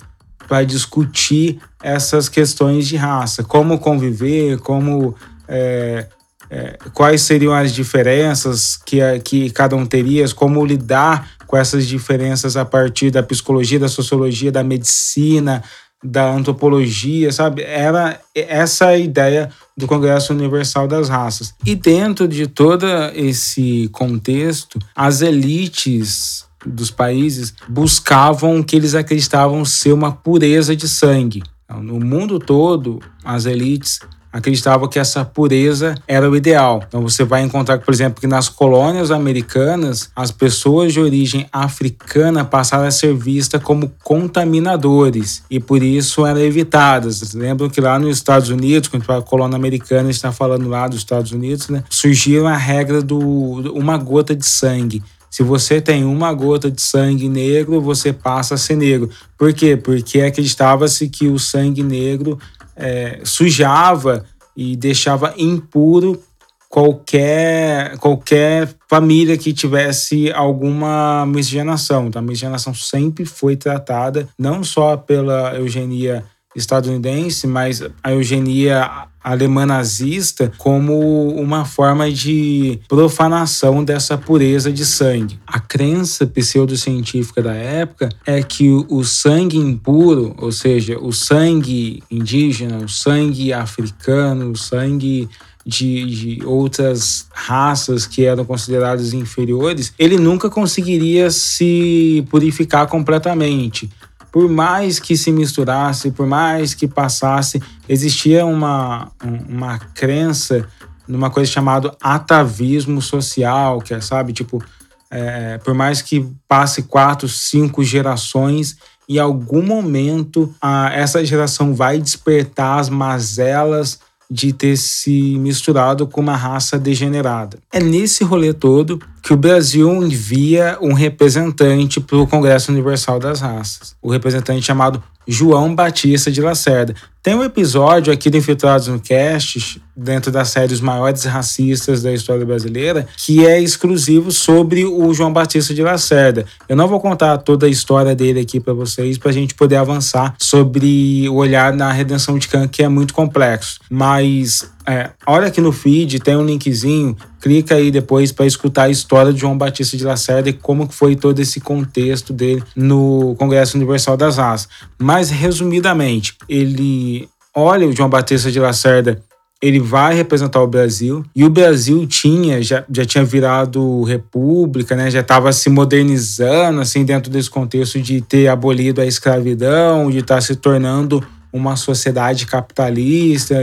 para 0.48 0.64
discutir 0.64 1.58
essas 1.82 2.28
questões 2.28 2.86
de 2.86 2.96
raça, 2.96 3.42
como 3.42 3.78
conviver, 3.78 4.58
como 4.58 5.14
é, 5.48 6.06
é, 6.50 6.78
quais 6.92 7.22
seriam 7.22 7.52
as 7.52 7.72
diferenças 7.72 8.76
que, 8.76 8.98
que 9.20 9.50
cada 9.50 9.76
um 9.76 9.84
teria, 9.84 10.28
como 10.34 10.64
lidar 10.64 11.28
com 11.46 11.56
essas 11.56 11.86
diferenças 11.86 12.56
a 12.56 12.64
partir 12.64 13.10
da 13.10 13.22
psicologia, 13.22 13.78
da 13.78 13.88
sociologia, 13.88 14.50
da 14.50 14.62
medicina, 14.62 15.62
da 16.02 16.30
antropologia, 16.30 17.32
sabe? 17.32 17.62
Era 17.62 18.20
essa 18.34 18.88
a 18.88 18.98
ideia 18.98 19.50
do 19.76 19.86
Congresso 19.86 20.32
Universal 20.32 20.86
das 20.86 21.08
Raças. 21.08 21.54
E 21.64 21.74
dentro 21.74 22.28
de 22.28 22.46
todo 22.46 22.86
esse 23.14 23.88
contexto, 23.92 24.78
as 24.94 25.20
elites 25.20 26.45
dos 26.66 26.90
países 26.90 27.54
buscavam 27.68 28.58
o 28.58 28.64
que 28.64 28.76
eles 28.76 28.94
acreditavam 28.94 29.64
ser 29.64 29.92
uma 29.92 30.12
pureza 30.12 30.74
de 30.74 30.88
sangue. 30.88 31.42
Então, 31.64 31.82
no 31.82 31.98
mundo 31.98 32.38
todo, 32.38 33.00
as 33.24 33.46
elites 33.46 34.00
acreditavam 34.36 34.86
que 34.86 34.98
essa 34.98 35.24
pureza 35.24 35.94
era 36.06 36.30
o 36.30 36.36
ideal. 36.36 36.82
Então 36.86 37.00
você 37.00 37.24
vai 37.24 37.42
encontrar, 37.42 37.78
por 37.78 37.92
exemplo, 37.92 38.20
que 38.20 38.26
nas 38.26 38.48
colônias 38.50 39.10
americanas, 39.10 40.10
as 40.14 40.30
pessoas 40.30 40.92
de 40.92 41.00
origem 41.00 41.46
africana 41.50 42.44
passaram 42.44 42.84
a 42.84 42.90
ser 42.90 43.14
vistas 43.14 43.62
como 43.62 43.90
contaminadores 44.04 45.42
e 45.50 45.58
por 45.58 45.82
isso 45.82 46.26
eram 46.26 46.40
evitadas. 46.40 47.32
Lembram 47.32 47.70
que 47.70 47.80
lá 47.80 47.98
nos 47.98 48.18
Estados 48.18 48.50
Unidos, 48.50 48.88
quando 48.88 49.10
a 49.10 49.22
colônia 49.22 49.56
americana 49.56 50.10
está 50.10 50.30
falando 50.30 50.68
lá 50.68 50.86
dos 50.86 50.98
Estados 50.98 51.32
Unidos, 51.32 51.68
né, 51.70 51.82
surgiu 51.88 52.46
a 52.46 52.56
regra 52.56 53.00
do 53.00 53.18
uma 53.18 53.96
gota 53.96 54.36
de 54.36 54.44
sangue. 54.44 55.02
Se 55.30 55.42
você 55.42 55.80
tem 55.80 56.04
uma 56.04 56.32
gota 56.32 56.70
de 56.70 56.80
sangue 56.80 57.28
negro, 57.28 57.80
você 57.80 58.12
passa 58.12 58.54
a 58.54 58.58
ser 58.58 58.76
negro. 58.76 59.10
Por 59.36 59.52
quê? 59.52 59.76
Porque 59.76 60.20
acreditava-se 60.20 61.08
que 61.08 61.28
o 61.28 61.38
sangue 61.38 61.82
negro 61.82 62.38
é, 62.74 63.20
sujava 63.24 64.24
e 64.56 64.76
deixava 64.76 65.34
impuro 65.36 66.22
qualquer, 66.68 67.96
qualquer 67.98 68.68
família 68.88 69.36
que 69.36 69.52
tivesse 69.52 70.30
alguma 70.32 71.24
miscigenação. 71.26 72.06
Então, 72.06 72.20
a 72.20 72.24
miscigenação 72.24 72.74
sempre 72.74 73.24
foi 73.24 73.56
tratada 73.56 74.28
não 74.38 74.62
só 74.62 74.96
pela 74.96 75.54
eugenia 75.56 76.24
estadunidense, 76.56 77.46
mas 77.46 77.82
a 78.02 78.12
eugenia 78.12 79.06
alemã 79.22 79.66
nazista 79.66 80.52
como 80.56 81.30
uma 81.30 81.64
forma 81.64 82.08
de 82.10 82.78
profanação 82.88 83.82
dessa 83.82 84.16
pureza 84.16 84.72
de 84.72 84.86
sangue. 84.86 85.38
A 85.44 85.58
crença 85.58 86.24
pseudocientífica 86.24 87.42
da 87.42 87.52
época 87.52 88.08
é 88.24 88.40
que 88.40 88.70
o 88.88 89.02
sangue 89.02 89.56
impuro, 89.56 90.32
ou 90.38 90.52
seja, 90.52 90.96
o 91.00 91.12
sangue 91.12 92.04
indígena, 92.08 92.78
o 92.78 92.88
sangue 92.88 93.52
africano, 93.52 94.52
o 94.52 94.56
sangue 94.56 95.28
de, 95.66 96.04
de, 96.36 96.46
outras 96.46 97.26
raças 97.32 98.06
que 98.06 98.24
eram 98.24 98.44
consideradas 98.44 99.12
inferiores, 99.12 99.92
ele 99.98 100.16
nunca 100.16 100.48
conseguiria 100.48 101.28
se 101.32 102.24
purificar 102.30 102.86
completamente 102.86 103.90
por 104.36 104.50
mais 104.50 105.00
que 105.00 105.16
se 105.16 105.32
misturasse, 105.32 106.10
por 106.10 106.26
mais 106.26 106.74
que 106.74 106.86
passasse, 106.86 107.58
existia 107.88 108.44
uma, 108.44 109.10
uma 109.48 109.78
crença 109.78 110.68
numa 111.08 111.30
coisa 111.30 111.50
chamada 111.50 111.96
atavismo 112.02 113.00
social, 113.00 113.80
que 113.80 113.94
é, 113.94 114.00
sabe, 114.02 114.34
tipo, 114.34 114.62
é, 115.10 115.56
por 115.56 115.72
mais 115.72 116.02
que 116.02 116.28
passe 116.46 116.82
quatro, 116.82 117.26
cinco 117.26 117.82
gerações, 117.82 118.76
em 119.08 119.18
algum 119.18 119.62
momento 119.62 120.54
a, 120.60 120.90
essa 120.92 121.24
geração 121.24 121.74
vai 121.74 121.98
despertar 121.98 122.78
as 122.78 122.90
mazelas 122.90 124.00
de 124.30 124.52
ter 124.52 124.76
se 124.76 125.38
misturado 125.38 126.06
com 126.06 126.20
uma 126.20 126.36
raça 126.36 126.78
degenerada. 126.78 127.58
É 127.72 127.80
nesse 127.80 128.22
rolê 128.22 128.52
todo 128.52 129.00
que 129.26 129.32
o 129.32 129.36
Brasil 129.36 129.92
envia 130.04 130.78
um 130.80 130.92
representante 130.92 131.98
para 131.98 132.16
o 132.16 132.28
Congresso 132.28 132.70
Universal 132.70 133.18
das 133.18 133.40
Raças. 133.40 133.96
O 134.00 134.08
representante 134.08 134.64
chamado 134.64 135.02
João 135.26 135.74
Batista 135.74 136.30
de 136.30 136.40
Lacerda. 136.40 136.94
Tem 137.24 137.34
um 137.34 137.42
episódio 137.42 138.12
aqui 138.12 138.30
do 138.30 138.36
Infiltrados 138.36 138.86
no 138.86 139.00
Cast, 139.00 139.82
dentro 139.96 140.30
da 140.30 140.44
série 140.44 140.72
Os 140.72 140.80
Maiores 140.80 141.24
Racistas 141.24 142.04
da 142.04 142.12
História 142.12 142.46
Brasileira, 142.46 143.08
que 143.16 143.44
é 143.44 143.60
exclusivo 143.60 144.30
sobre 144.30 144.84
o 144.84 145.12
João 145.12 145.32
Batista 145.32 145.74
de 145.74 145.82
Lacerda. 145.82 146.46
Eu 146.68 146.76
não 146.76 146.86
vou 146.86 147.00
contar 147.00 147.38
toda 147.38 147.66
a 147.66 147.68
história 147.68 148.14
dele 148.14 148.38
aqui 148.38 148.60
para 148.60 148.74
vocês, 148.74 149.18
para 149.18 149.30
a 149.30 149.34
gente 149.34 149.56
poder 149.56 149.74
avançar 149.74 150.36
sobre 150.38 151.28
o 151.28 151.34
olhar 151.34 151.72
na 151.72 151.90
redenção 151.90 152.38
de 152.38 152.46
Kant, 152.46 152.68
que 152.68 152.84
é 152.84 152.88
muito 152.88 153.12
complexo. 153.12 153.80
Mas 153.90 154.70
é, 154.88 155.10
olha 155.26 155.48
aqui 155.48 155.60
no 155.60 155.72
feed, 155.72 156.20
tem 156.20 156.36
um 156.36 156.44
linkzinho, 156.44 157.16
clica 157.40 157.74
aí 157.74 157.90
depois 157.90 158.30
para 158.30 158.46
escutar 158.46 158.84
a 158.84 158.88
história 158.88 159.32
de 159.32 159.40
João 159.40 159.58
Batista 159.58 159.96
de 159.96 160.04
Lacerda 160.04 160.48
e 160.48 160.52
como 160.52 160.88
foi 160.90 161.16
todo 161.16 161.40
esse 161.40 161.60
contexto 161.60 162.32
dele 162.32 162.62
no 162.74 163.34
Congresso 163.36 163.76
Universal 163.76 164.16
das 164.16 164.36
Raças. 164.36 164.68
Mas, 164.98 165.30
resumidamente, 165.30 166.36
ele 166.48 167.28
olha 167.54 167.88
o 167.88 167.92
João 167.92 168.08
Batista 168.08 168.52
de 168.52 168.60
Lacerda 168.60 169.20
ele 169.60 169.80
vai 169.80 170.14
representar 170.14 170.60
o 170.62 170.66
Brasil 170.66 171.24
e 171.34 171.42
o 171.42 171.48
Brasil 171.48 172.06
tinha 172.06 172.62
já, 172.62 172.84
já 172.90 173.04
tinha 173.04 173.24
virado 173.24 174.02
república, 174.02 174.94
né? 174.94 175.10
Já 175.10 175.20
estava 175.20 175.50
se 175.52 175.70
modernizando 175.70 176.80
assim 176.80 177.04
dentro 177.04 177.30
desse 177.30 177.48
contexto 177.48 178.00
de 178.00 178.20
ter 178.20 178.48
abolido 178.48 179.00
a 179.00 179.06
escravidão, 179.06 180.10
de 180.10 180.18
estar 180.18 180.36
tá 180.36 180.40
se 180.40 180.56
tornando 180.56 181.26
uma 181.52 181.74
sociedade 181.74 182.44
capitalista, 182.44 183.56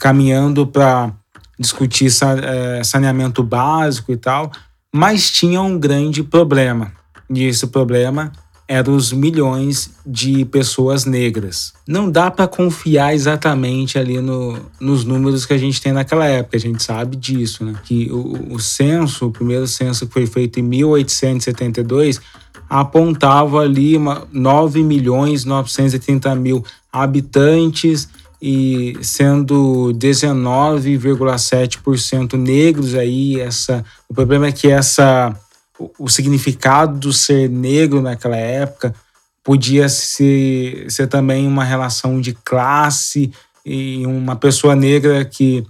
caminhando 0.00 0.66
para 0.66 1.12
discutir 1.58 2.08
é, 2.42 2.82
saneamento 2.82 3.42
básico 3.42 4.10
e 4.10 4.16
tal, 4.16 4.50
mas 4.92 5.30
tinha 5.30 5.60
um 5.60 5.78
grande 5.78 6.22
problema. 6.22 6.90
E 7.28 7.44
esse 7.44 7.66
problema 7.66 8.32
eram 8.66 8.94
os 8.94 9.12
milhões 9.12 9.90
de 10.06 10.44
pessoas 10.44 11.04
negras. 11.04 11.72
Não 11.86 12.10
dá 12.10 12.30
para 12.30 12.46
confiar 12.48 13.12
exatamente 13.12 13.98
ali 13.98 14.20
no, 14.20 14.58
nos 14.80 15.04
números 15.04 15.44
que 15.44 15.52
a 15.52 15.58
gente 15.58 15.82
tem 15.82 15.92
naquela 15.92 16.24
época, 16.24 16.56
a 16.56 16.60
gente 16.60 16.82
sabe 16.82 17.16
disso, 17.16 17.64
né? 17.64 17.74
Que 17.84 18.08
o, 18.10 18.54
o 18.54 18.60
censo, 18.60 19.26
o 19.26 19.30
primeiro 19.30 19.66
censo 19.66 20.06
que 20.06 20.12
foi 20.12 20.26
feito 20.26 20.60
em 20.60 20.62
1872, 20.62 22.20
apontava 22.68 23.58
ali 23.58 23.96
uma, 23.96 24.26
9 24.32 24.84
milhões 24.84 25.44
930 25.44 26.32
mil 26.36 26.64
habitantes 26.92 28.08
e 28.40 28.96
sendo 29.02 29.92
19,7% 29.94 32.32
negros 32.34 32.94
aí 32.94 33.38
essa 33.38 33.84
o 34.08 34.14
problema 34.14 34.46
é 34.46 34.52
que 34.52 34.70
essa 34.70 35.36
o, 35.78 35.90
o, 35.98 36.08
significado 36.08 36.98
do 36.98 37.12
ser 37.12 37.50
negro 37.50 38.00
naquela 38.00 38.36
época 38.36 38.94
podia 39.44 39.88
ser, 39.88 40.90
ser 40.90 41.06
também 41.06 41.46
uma 41.46 41.64
relação 41.64 42.20
de 42.20 42.32
classe 42.32 43.30
e 43.64 44.04
uma 44.06 44.36
pessoa 44.36 44.74
negra 44.74 45.24
que 45.24 45.64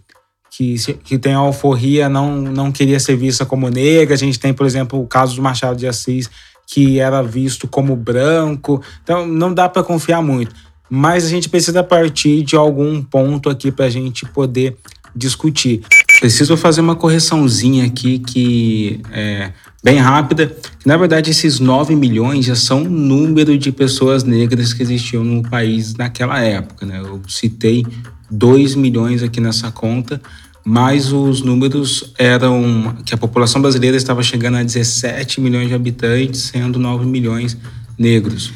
que, 0.50 0.74
que 1.04 1.18
tem 1.18 1.32
alforria 1.32 2.08
não, 2.08 2.36
não 2.36 2.72
queria 2.72 3.00
ser 3.00 3.16
vista 3.16 3.46
como 3.46 3.70
negra. 3.70 4.14
A 4.14 4.18
gente 4.18 4.38
tem, 4.38 4.52
por 4.52 4.66
exemplo, 4.66 5.00
o 5.00 5.06
caso 5.06 5.36
do 5.36 5.40
Machado 5.40 5.76
de 5.76 5.86
Assis, 5.86 6.28
que 6.66 7.00
era 7.00 7.22
visto 7.22 7.66
como 7.66 7.96
branco. 7.96 8.82
Então, 9.02 9.26
não 9.26 9.54
dá 9.54 9.68
para 9.68 9.82
confiar 9.82 10.20
muito. 10.20 10.54
Mas 10.90 11.24
a 11.24 11.28
gente 11.28 11.48
precisa 11.48 11.84
partir 11.84 12.42
de 12.42 12.56
algum 12.56 13.00
ponto 13.00 13.48
aqui 13.48 13.70
para 13.70 13.84
a 13.84 13.90
gente 13.90 14.26
poder 14.26 14.76
discutir. 15.14 15.82
Preciso 16.18 16.56
fazer 16.56 16.80
uma 16.80 16.96
correçãozinha 16.96 17.86
aqui 17.86 18.18
que 18.18 19.00
é 19.10 19.52
bem 19.82 19.98
rápida. 19.98 20.54
Na 20.84 20.96
verdade, 20.96 21.30
esses 21.30 21.58
9 21.58 21.94
milhões 21.96 22.44
já 22.44 22.54
são 22.54 22.82
o 22.82 22.90
número 22.90 23.56
de 23.56 23.72
pessoas 23.72 24.24
negras 24.24 24.74
que 24.74 24.82
existiam 24.82 25.24
no 25.24 25.42
país 25.42 25.94
naquela 25.94 26.40
época. 26.40 26.84
Né? 26.84 27.00
Eu 27.00 27.22
citei 27.26 27.86
2 28.30 28.74
milhões 28.74 29.22
aqui 29.22 29.40
nessa 29.40 29.70
conta, 29.70 30.20
mas 30.62 31.10
os 31.12 31.40
números 31.40 32.12
eram 32.18 32.96
que 33.04 33.14
a 33.14 33.18
população 33.18 33.62
brasileira 33.62 33.96
estava 33.96 34.22
chegando 34.22 34.58
a 34.58 34.62
17 34.62 35.40
milhões 35.40 35.68
de 35.68 35.74
habitantes, 35.74 36.42
sendo 36.42 36.78
9 36.78 37.06
milhões 37.06 37.56
negros. 37.98 38.52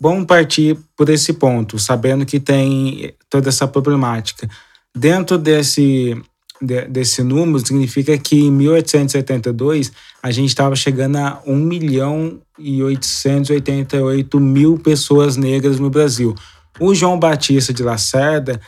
Vamos 0.00 0.24
partir 0.24 0.78
por 0.96 1.10
esse 1.10 1.34
ponto, 1.34 1.78
sabendo 1.78 2.24
que 2.24 2.40
tem 2.40 3.12
toda 3.28 3.50
essa 3.50 3.68
problemática. 3.68 4.48
Dentro 4.96 5.36
desse, 5.36 6.16
de, 6.60 6.86
desse 6.86 7.22
número, 7.22 7.64
significa 7.64 8.16
que 8.16 8.40
em 8.40 8.50
1872 8.50 9.92
a 10.22 10.30
gente 10.30 10.48
estava 10.48 10.74
chegando 10.74 11.16
a 11.16 11.42
1 11.46 11.54
milhão 11.54 12.40
e 12.58 12.82
888 12.82 14.40
mil 14.40 14.78
pessoas 14.78 15.36
negras 15.36 15.78
no 15.78 15.90
Brasil. 15.90 16.34
O 16.80 16.94
João 16.94 17.18
Batista 17.18 17.74
de 17.74 17.82
Lacerda, 17.82 18.58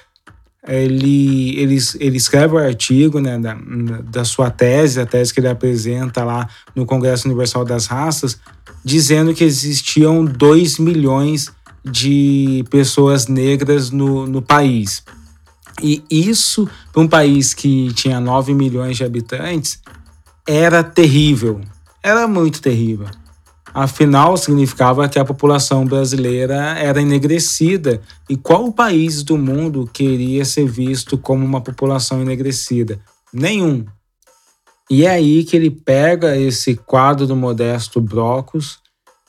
ele, 0.67 1.59
ele, 1.59 1.77
ele 1.99 2.17
escreve 2.17 2.55
o 2.55 2.59
artigo 2.59 3.21
né, 3.21 3.39
da, 3.39 3.57
da 4.05 4.25
sua 4.25 4.51
tese, 4.51 5.01
a 5.01 5.07
tese 5.07 5.35
que 5.35 5.41
ele 5.41 5.49
apresenta 5.49 6.23
lá 6.23 6.49
no 6.75 6.87
Congresso 6.87 7.27
Universal 7.27 7.65
das 7.65 7.87
Raças, 7.87 8.39
dizendo 8.85 9.35
que 9.35 9.43
existiam 9.43 10.25
2 10.25 10.79
milhões 10.79 11.51
de 11.85 12.65
pessoas 12.71 13.27
negras 13.27 13.91
no, 13.91 14.27
no 14.27 14.41
país. 14.41 15.03
E 15.83 16.05
isso, 16.09 16.69
para 16.93 17.03
um 17.03 17.09
país 17.09 17.55
que 17.55 17.93
tinha 17.95 18.21
9 18.21 18.55
milhões 18.55 18.97
de 18.97 19.05
habitantes, 19.05 19.81
era 20.47 20.85
terrível. 20.85 21.61
Era 22.03 22.29
muito 22.29 22.61
terrível. 22.61 23.09
Afinal, 23.75 24.37
significava 24.37 25.09
que 25.09 25.19
a 25.19 25.25
população 25.25 25.85
brasileira 25.85 26.79
era 26.79 27.01
enegrecida. 27.01 28.03
E 28.29 28.37
qual 28.37 28.71
país 28.73 29.23
do 29.23 29.39
mundo 29.39 29.89
queria 29.93 30.45
ser 30.45 30.67
visto 30.67 31.17
como 31.17 31.45
uma 31.45 31.61
população 31.61 32.21
enegrecida? 32.21 33.01
Nenhum. 33.33 33.85
E 34.91 35.07
é 35.07 35.11
aí 35.11 35.43
que 35.45 35.57
ele 35.57 35.71
pega 35.71 36.37
esse 36.37 36.77
quadro 36.77 37.27
do 37.27 37.35
Modesto 37.35 38.01
Brocos 38.01 38.79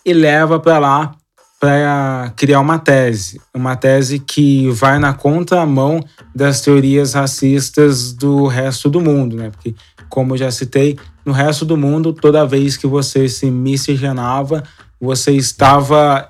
e 0.06 0.14
leva 0.14 0.60
para 0.60 0.78
lá 0.78 1.16
para 1.58 2.34
criar 2.36 2.60
uma 2.60 2.78
tese, 2.78 3.40
uma 3.54 3.78
tese 3.78 4.20
que 4.20 4.70
vai 4.72 5.00
na 5.00 5.14
contramão 5.14 6.04
das 6.36 6.60
teorias 6.60 7.14
racistas 7.14 8.12
do 8.12 8.48
resto 8.48 8.90
do 8.90 9.00
mundo, 9.00 9.38
né? 9.38 9.50
Porque, 9.50 9.74
como 10.10 10.34
eu 10.34 10.38
já 10.40 10.52
citei, 10.52 10.98
no 11.26 11.32
resto 11.32 11.66
do 11.66 11.78
mundo, 11.78 12.14
toda 12.14 12.46
vez 12.46 12.76
que 12.78 12.88
você 12.88 13.28
se 13.30 13.50
miscigenava, 13.50 14.64
você 15.00 15.32
estava 15.32 16.30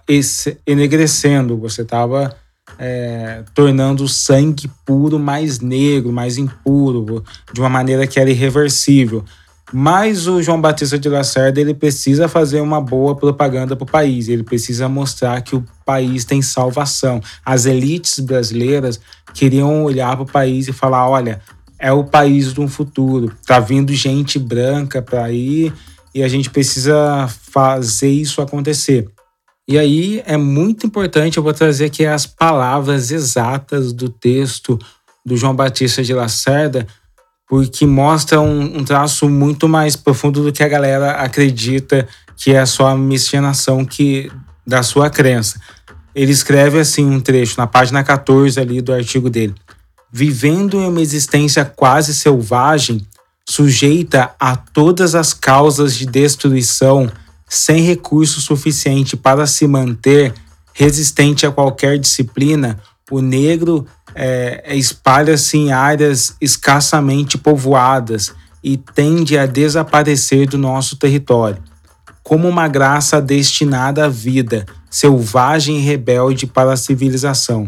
enegrecendo, 0.66 1.58
você 1.58 1.84
estava 1.84 2.36
é, 2.80 3.44
tornando 3.54 4.04
o 4.04 4.10
sangue 4.10 4.70
puro 4.86 5.20
mais 5.20 5.60
negro, 5.60 6.12
mais 6.12 6.38
impuro, 6.38 7.24
de 7.54 7.60
uma 7.60 7.70
maneira 7.70 8.08
que 8.08 8.20
era 8.20 8.30
irreversível. 8.30 9.24
Mas 9.76 10.28
o 10.28 10.42
João 10.42 10.62
Batista 10.62 11.00
de 11.00 11.10
Lacerda 11.10 11.60
ele 11.60 11.74
precisa 11.74 12.28
fazer 12.28 12.62
uma 12.62 12.80
boa 12.80 13.16
propaganda 13.16 13.76
para 13.76 13.84
o 13.84 13.90
país. 13.90 14.28
Ele 14.28 14.44
precisa 14.44 14.88
mostrar 14.88 15.42
que 15.42 15.56
o 15.56 15.66
país 15.84 16.26
tem 16.26 16.44
salvação. 16.44 17.20
As 17.44 17.66
elites 17.66 18.20
brasileiras 18.20 19.00
queriam 19.34 19.84
olhar 19.84 20.16
para 20.16 20.24
o 20.24 20.32
país 20.32 20.68
e 20.68 20.74
falar: 20.74 21.10
olha, 21.10 21.42
é 21.84 21.92
o 21.92 22.06
país 22.06 22.54
do 22.54 22.66
futuro. 22.66 23.36
Tá 23.46 23.60
vindo 23.60 23.94
gente 23.94 24.40
branca 24.40 25.02
para 25.02 25.30
ir 25.30 25.74
e 26.16 26.24
a 26.24 26.30
gente 26.30 26.50
precisa 26.50 27.28
fazer 27.28 28.08
isso 28.08 28.42
acontecer. 28.42 29.10
E 29.68 29.77
aí 29.77 30.24
é 30.25 30.38
muito 30.38 30.88
importante, 30.88 31.36
eu 31.36 31.44
vou 31.44 31.53
trazer 31.53 31.86
aqui 31.86 32.05
as 32.05 32.25
palavras 32.25 33.12
exatas 33.12 33.92
do 33.92 34.07
texto 34.07 34.79
do 35.25 35.36
João 35.36 35.53
Batista 35.53 36.01
de 36.01 36.14
Lacerda, 36.14 36.88
porque 37.50 37.86
mostra 37.86 38.40
um, 38.40 38.77
um, 38.77 38.86
traço 38.86 39.29
muito 39.29 39.68
mais 39.68 39.98
profundo 39.98 40.42
do 40.42 40.53
que 40.53 40.64
a 40.64 40.70
galera 40.70 41.12
acredita 41.12 42.07
que 42.38 42.53
é 42.53 42.66
só 42.66 42.88
a 42.88 42.98
miscigenação 42.98 43.84
que, 43.84 44.31
da 44.66 44.84
sua 44.84 45.10
crença. 45.10 45.60
Ele 46.16 46.31
escreve 46.31 46.79
assim 46.79 47.05
um 47.05 47.20
trecho 47.20 47.57
na 47.57 47.68
página 47.68 48.03
14 48.03 48.57
ali 48.57 48.81
do 48.81 48.94
artigo 48.94 49.29
dele. 49.29 49.55
Vivendo 50.16 50.78
em 50.78 50.86
uma 50.86 51.02
existência 51.02 51.66
quase 51.66 52.14
selvagem, 52.14 53.04
sujeita 53.50 54.30
a 54.40 54.56
todas 54.56 55.16
as 55.16 55.34
causas 55.34 55.96
de 55.96 56.06
destruição, 56.06 57.12
sem 57.50 57.82
recurso 57.82 58.40
suficiente 58.40 59.18
para 59.18 59.48
se 59.48 59.66
manter 59.66 60.32
resistente 60.72 61.48
a 61.48 61.52
qualquer 61.52 61.98
disciplina, 61.98 62.80
o 63.10 63.22
negro 63.22 63.88
é, 64.14 64.62
é, 64.64 64.76
espalha-se 64.76 65.58
em 65.58 65.72
áreas 65.72 66.36
escassamente 66.40 67.36
povoadas 67.36 68.36
e 68.64 68.78
tende 68.78 69.36
a 69.36 69.48
desaparecer 69.48 70.48
do 70.48 70.60
nosso 70.60 70.96
território, 70.96 71.62
como 72.22 72.48
uma 72.48 72.68
graça 72.68 73.20
destinada 73.20 74.06
à 74.06 74.10
vida, 74.10 74.68
selvagem 74.92 75.78
e 75.78 75.82
rebelde 75.82 76.46
para 76.46 76.74
a 76.74 76.78
civilização. 76.78 77.66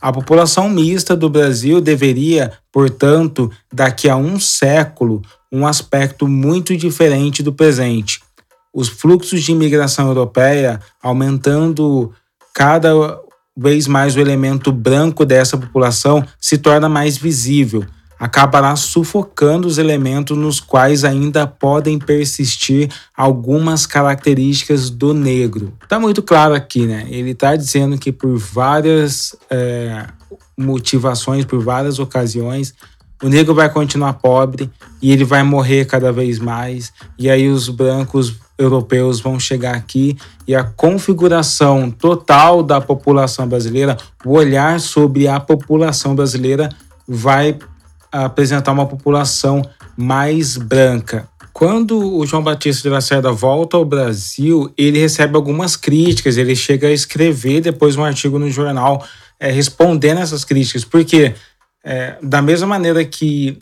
A 0.00 0.12
população 0.12 0.68
mista 0.68 1.16
do 1.16 1.28
Brasil 1.28 1.80
deveria, 1.80 2.52
portanto, 2.70 3.50
daqui 3.72 4.08
a 4.08 4.16
um 4.16 4.38
século, 4.38 5.22
um 5.50 5.66
aspecto 5.66 6.28
muito 6.28 6.76
diferente 6.76 7.42
do 7.42 7.52
presente. 7.52 8.20
Os 8.74 8.88
fluxos 8.88 9.42
de 9.42 9.52
imigração 9.52 10.08
europeia 10.08 10.80
aumentando 11.02 12.12
cada 12.54 12.92
vez 13.56 13.86
mais 13.86 14.14
o 14.16 14.20
elemento 14.20 14.70
branco 14.70 15.24
dessa 15.24 15.56
população 15.56 16.22
se 16.38 16.58
torna 16.58 16.88
mais 16.88 17.16
visível, 17.16 17.86
acabará 18.18 18.74
sufocando 18.76 19.68
os 19.68 19.78
elementos 19.78 20.36
nos 20.36 20.60
quais 20.60 21.04
ainda 21.04 21.46
podem 21.46 21.98
persistir 21.98 22.90
algumas 23.16 23.86
características 23.86 24.90
do 24.90 25.12
negro. 25.12 25.72
Está 25.82 25.98
muito 25.98 26.22
claro 26.22 26.54
aqui, 26.54 26.86
né? 26.86 27.06
Ele 27.08 27.30
está 27.30 27.54
dizendo 27.56 27.98
que 27.98 28.10
por 28.10 28.36
várias 28.36 29.36
é, 29.50 30.06
motivações, 30.56 31.44
por 31.44 31.60
várias 31.62 31.98
ocasiões, 31.98 32.74
o 33.22 33.28
negro 33.28 33.54
vai 33.54 33.68
continuar 33.70 34.14
pobre 34.14 34.70
e 35.00 35.10
ele 35.10 35.24
vai 35.24 35.42
morrer 35.42 35.86
cada 35.86 36.12
vez 36.12 36.38
mais, 36.38 36.92
e 37.18 37.30
aí 37.30 37.48
os 37.48 37.68
brancos 37.68 38.34
europeus 38.58 39.20
vão 39.20 39.38
chegar 39.38 39.74
aqui 39.74 40.16
e 40.46 40.54
a 40.54 40.64
configuração 40.64 41.90
total 41.90 42.62
da 42.62 42.80
população 42.80 43.46
brasileira, 43.46 43.96
o 44.24 44.32
olhar 44.32 44.80
sobre 44.80 45.28
a 45.28 45.38
população 45.38 46.14
brasileira 46.14 46.68
vai 47.06 47.58
apresentar 48.10 48.72
uma 48.72 48.86
população 48.86 49.62
mais 49.96 50.56
branca. 50.56 51.28
Quando 51.52 52.18
o 52.18 52.26
João 52.26 52.42
Batista 52.42 52.82
de 52.82 52.90
Lacerda 52.90 53.32
volta 53.32 53.76
ao 53.76 53.84
Brasil, 53.84 54.70
ele 54.76 54.98
recebe 54.98 55.36
algumas 55.36 55.74
críticas, 55.74 56.36
ele 56.36 56.54
chega 56.54 56.88
a 56.88 56.92
escrever 56.92 57.62
depois 57.62 57.96
um 57.96 58.04
artigo 58.04 58.38
no 58.38 58.50
jornal 58.50 59.02
é, 59.40 59.50
respondendo 59.50 60.20
essas 60.20 60.44
críticas, 60.44 60.84
porque 60.84 61.34
é, 61.88 62.16
da 62.20 62.42
mesma 62.42 62.66
maneira 62.66 63.04
que, 63.04 63.58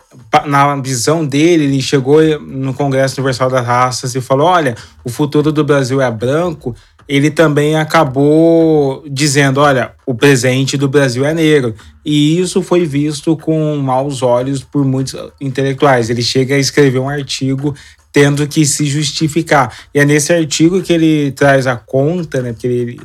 na 0.47 0.77
visão 0.77 1.27
dele, 1.27 1.65
ele 1.65 1.83
chegou 1.83 2.19
no 2.41 2.73
Congresso 2.73 3.21
Universal 3.21 3.51
das 3.51 3.67
Raças 3.67 4.15
e 4.15 4.21
falou: 4.21 4.47
olha, 4.47 4.75
o 5.05 5.11
futuro 5.11 5.53
do 5.53 5.63
Brasil 5.63 6.01
é 6.01 6.11
branco, 6.11 6.75
ele 7.09 7.31
também 7.31 7.77
acabou 7.77 9.05
dizendo: 9.11 9.61
olha, 9.61 9.93
o 10.07 10.15
presente 10.15 10.77
do 10.77 10.89
Brasil 10.89 11.25
é 11.25 11.35
negro. 11.35 11.75
E 12.05 12.39
isso 12.39 12.63
foi 12.63 12.85
visto 12.85 13.37
com 13.37 13.77
maus 13.77 14.23
olhos 14.23 14.63
por 14.63 14.85
muitos 14.85 15.15
intelectuais. 15.41 16.11
Ele 16.11 16.23
chega 16.23 16.55
a 16.55 16.59
escrever 16.59 16.99
um 16.99 17.09
artigo 17.09 17.75
tendo 18.13 18.47
que 18.47 18.65
se 18.65 18.87
justificar. 18.87 19.77
E 19.93 19.99
é 19.99 20.05
nesse 20.05 20.33
artigo 20.33 20.81
que 20.81 20.93
ele 20.93 21.33
traz 21.33 21.67
a 21.67 21.75
conta, 21.75 22.41
né? 22.41 22.53
Porque 22.53 22.67
ele, 22.67 23.01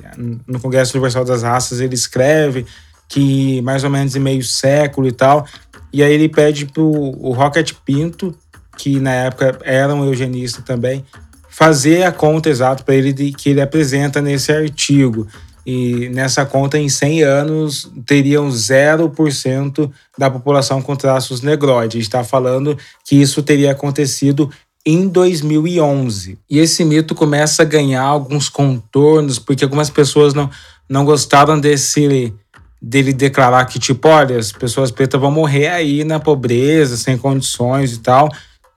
no 0.46 0.60
Congresso 0.60 0.96
Universal 0.96 1.26
das 1.26 1.42
Raças 1.42 1.80
ele 1.80 1.96
escreve 1.96 2.66
que 3.08 3.60
mais 3.64 3.84
ou 3.84 3.90
menos 3.90 4.16
em 4.16 4.20
meio 4.20 4.44
século 4.44 5.08
e 5.08 5.12
tal. 5.12 5.48
E 5.92 6.04
aí 6.04 6.14
ele 6.14 6.30
pede 6.30 6.68
pro 6.68 6.86
o 6.86 7.32
Rocket 7.32 7.74
Pinto, 7.84 8.36
que 8.78 9.00
na 9.00 9.12
época 9.12 9.58
era 9.64 9.94
um 9.96 10.06
eugenista 10.06 10.62
também, 10.62 11.04
fazer 11.60 12.04
a 12.04 12.12
conta 12.14 12.48
exata 12.48 12.86
para 12.86 12.96
ele 12.96 13.12
de, 13.12 13.34
que 13.34 13.50
ele 13.50 13.60
apresenta 13.60 14.22
nesse 14.22 14.50
artigo. 14.50 15.28
E 15.66 16.08
nessa 16.08 16.46
conta, 16.46 16.80
em 16.80 16.88
100 16.88 17.24
anos, 17.24 17.92
teriam 18.06 18.48
0% 18.48 19.92
da 20.18 20.32
população 20.32 20.82
com 20.82 20.96
traços 20.96 21.42
negroides. 21.42 21.96
A 21.96 22.00
gente 22.00 22.08
está 22.08 22.24
falando 22.24 22.78
que 23.04 23.18
isso 23.18 23.44
teria 23.44 23.74
acontecido 23.74 24.50
em 24.86 25.10
2011. 25.10 26.40
E 26.50 26.60
esse 26.60 26.86
mito 26.86 27.14
começa 27.14 27.64
a 27.64 27.66
ganhar 27.66 28.04
alguns 28.04 28.48
contornos, 28.48 29.38
porque 29.38 29.66
algumas 29.66 29.90
pessoas 29.90 30.34
não, 30.34 30.50
não 30.88 31.04
gostaram 31.04 31.60
desse 31.60 32.34
dele 32.82 33.12
declarar 33.12 33.66
que, 33.66 33.78
tipo, 33.78 34.08
olha, 34.08 34.38
as 34.38 34.54
pessoas 34.54 34.92
pretas 34.92 35.20
vão 35.20 35.30
morrer 35.30 35.68
aí 35.68 36.06
na 36.06 36.22
pobreza, 36.22 36.96
sem 36.96 37.18
condições 37.18 37.92
e 37.92 38.00
tal. 38.00 38.30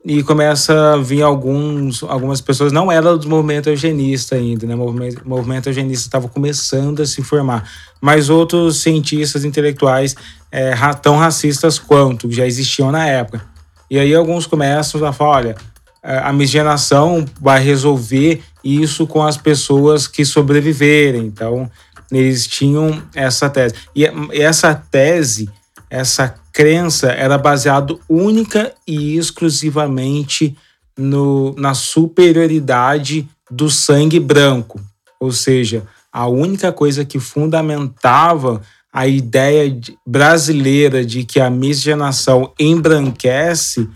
E 0.04 0.22
começa 0.24 0.94
a 0.94 0.96
vir 0.96 1.22
alguns, 1.22 2.02
algumas 2.02 2.40
pessoas, 2.40 2.72
não 2.72 2.90
era 2.90 3.16
do 3.16 3.28
movimento 3.28 3.68
eugenista 3.68 4.34
ainda, 4.34 4.66
né? 4.66 4.74
O 4.74 4.78
movimento, 4.78 5.28
movimento 5.28 5.68
eugenista 5.68 6.08
estava 6.08 6.28
começando 6.28 7.02
a 7.02 7.06
se 7.06 7.22
formar, 7.22 7.70
mas 8.00 8.28
outros 8.28 8.78
cientistas 8.78 9.44
intelectuais 9.44 10.16
é, 10.50 10.72
tão 11.00 11.16
racistas 11.16 11.78
quanto 11.78 12.30
já 12.32 12.44
existiam 12.44 12.90
na 12.90 13.06
época. 13.06 13.46
E 13.88 13.98
aí 13.98 14.12
alguns 14.12 14.44
começam 14.44 15.04
a 15.06 15.12
falar, 15.12 15.36
olha, 15.36 15.56
é, 16.02 16.18
a 16.18 16.32
miscigenação 16.32 17.24
vai 17.40 17.62
resolver 17.62 18.42
isso 18.64 19.06
com 19.06 19.22
as 19.22 19.36
pessoas 19.36 20.08
que 20.08 20.24
sobreviverem. 20.24 21.22
Então, 21.22 21.70
eles 22.10 22.46
tinham 22.46 23.02
essa 23.14 23.48
tese. 23.48 23.74
E 23.94 24.04
essa 24.32 24.74
tese, 24.74 25.48
essa 25.88 26.34
crença 26.52 27.08
era 27.12 27.38
baseado 27.38 28.00
única 28.08 28.72
e 28.86 29.16
exclusivamente 29.16 30.56
no, 30.96 31.54
na 31.56 31.74
superioridade 31.74 33.28
do 33.50 33.70
sangue 33.70 34.20
branco. 34.20 34.80
Ou 35.18 35.32
seja, 35.32 35.84
a 36.12 36.26
única 36.26 36.72
coisa 36.72 37.04
que 37.04 37.18
fundamentava 37.18 38.60
a 38.92 39.06
ideia 39.06 39.74
brasileira 40.06 41.04
de 41.04 41.24
que 41.24 41.40
a 41.40 41.48
miscigenação 41.48 42.52
embranquece 42.58 43.88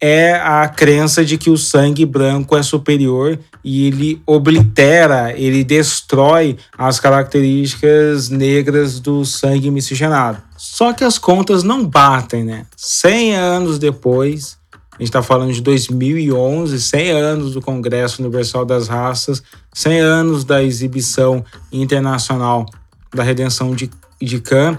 é 0.00 0.34
a 0.34 0.68
crença 0.68 1.24
de 1.24 1.38
que 1.38 1.50
o 1.50 1.56
sangue 1.56 2.04
branco 2.04 2.56
é 2.56 2.62
superior 2.62 3.38
e 3.64 3.86
ele 3.86 4.22
oblitera, 4.26 5.32
ele 5.36 5.64
destrói 5.64 6.56
as 6.76 7.00
características 7.00 8.28
negras 8.28 9.00
do 9.00 9.24
sangue 9.24 9.70
miscigenado. 9.70 10.38
Só 10.56 10.92
que 10.92 11.04
as 11.04 11.18
contas 11.18 11.62
não 11.62 11.84
batem, 11.84 12.44
né? 12.44 12.66
100 12.76 13.34
anos 13.34 13.78
depois, 13.78 14.56
a 14.92 14.98
gente 14.98 15.08
está 15.08 15.22
falando 15.22 15.52
de 15.52 15.60
2011, 15.60 16.80
100 16.80 17.10
anos 17.10 17.54
do 17.54 17.60
Congresso 17.60 18.22
Universal 18.22 18.64
das 18.64 18.88
Raças, 18.88 19.42
100 19.72 20.00
anos 20.00 20.44
da 20.44 20.62
exibição 20.62 21.44
internacional 21.72 22.66
da 23.14 23.22
redenção 23.22 23.74
de, 23.74 23.90
de 24.20 24.40
Khan, 24.40 24.76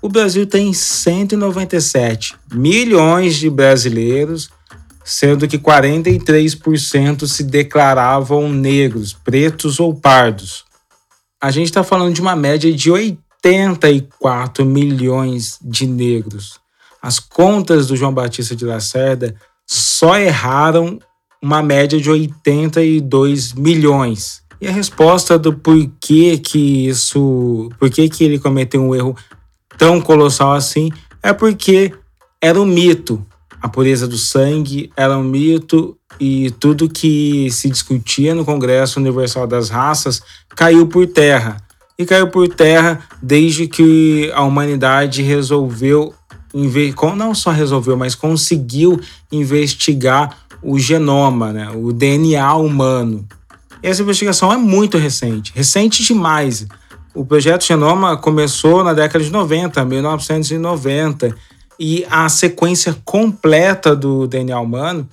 o 0.00 0.08
Brasil 0.08 0.46
tem 0.46 0.72
197 0.72 2.36
milhões 2.52 3.36
de 3.36 3.50
brasileiros, 3.50 4.50
sendo 5.06 5.46
que 5.46 5.56
43% 5.56 7.28
se 7.28 7.44
declaravam 7.44 8.50
negros, 8.50 9.12
pretos 9.12 9.78
ou 9.78 9.94
pardos. 9.94 10.64
A 11.40 11.52
gente 11.52 11.66
está 11.66 11.84
falando 11.84 12.12
de 12.12 12.20
uma 12.20 12.34
média 12.34 12.72
de 12.74 12.90
84 12.90 14.66
milhões 14.66 15.60
de 15.62 15.86
negros. 15.86 16.58
As 17.00 17.20
contas 17.20 17.86
do 17.86 17.94
João 17.94 18.12
Batista 18.12 18.56
de 18.56 18.64
Lacerda 18.64 19.36
só 19.64 20.18
erraram 20.18 20.98
uma 21.40 21.62
média 21.62 22.00
de 22.00 22.10
82 22.10 23.52
milhões. 23.52 24.42
E 24.60 24.66
a 24.66 24.72
resposta 24.72 25.38
do 25.38 25.52
porquê 25.52 26.36
que 26.36 26.88
isso, 26.88 27.70
porquê 27.78 28.08
que 28.08 28.24
ele 28.24 28.40
cometeu 28.40 28.82
um 28.82 28.92
erro 28.92 29.16
tão 29.78 30.00
colossal 30.00 30.52
assim 30.54 30.90
é 31.22 31.32
porque 31.32 31.92
era 32.42 32.60
um 32.60 32.66
mito. 32.66 33.24
A 33.66 33.68
pureza 33.68 34.06
do 34.06 34.16
sangue 34.16 34.92
era 34.96 35.18
um 35.18 35.24
mito 35.24 35.96
e 36.20 36.52
tudo 36.52 36.88
que 36.88 37.50
se 37.50 37.68
discutia 37.68 38.32
no 38.32 38.44
Congresso 38.44 39.00
Universal 39.00 39.44
das 39.44 39.70
Raças 39.70 40.22
caiu 40.50 40.86
por 40.86 41.04
terra. 41.08 41.56
E 41.98 42.06
caiu 42.06 42.28
por 42.28 42.46
terra 42.46 43.00
desde 43.20 43.66
que 43.66 44.30
a 44.36 44.44
humanidade 44.44 45.20
resolveu, 45.20 46.14
não 47.16 47.34
só 47.34 47.50
resolveu, 47.50 47.96
mas 47.96 48.14
conseguiu 48.14 49.00
investigar 49.32 50.46
o 50.62 50.78
genoma, 50.78 51.52
né, 51.52 51.68
o 51.74 51.92
DNA 51.92 52.54
humano. 52.54 53.26
E 53.82 53.88
essa 53.88 54.00
investigação 54.00 54.52
é 54.52 54.56
muito 54.56 54.96
recente, 54.96 55.52
recente 55.52 56.04
demais. 56.04 56.68
O 57.12 57.24
projeto 57.24 57.64
Genoma 57.64 58.16
começou 58.16 58.84
na 58.84 58.92
década 58.92 59.24
de 59.24 59.30
90, 59.32 59.84
1990, 59.84 61.34
e 61.78 62.06
a 62.10 62.28
sequência 62.28 62.96
completa 63.04 63.94
do 63.94 64.26
DNA 64.26 64.58
humano, 64.60 65.08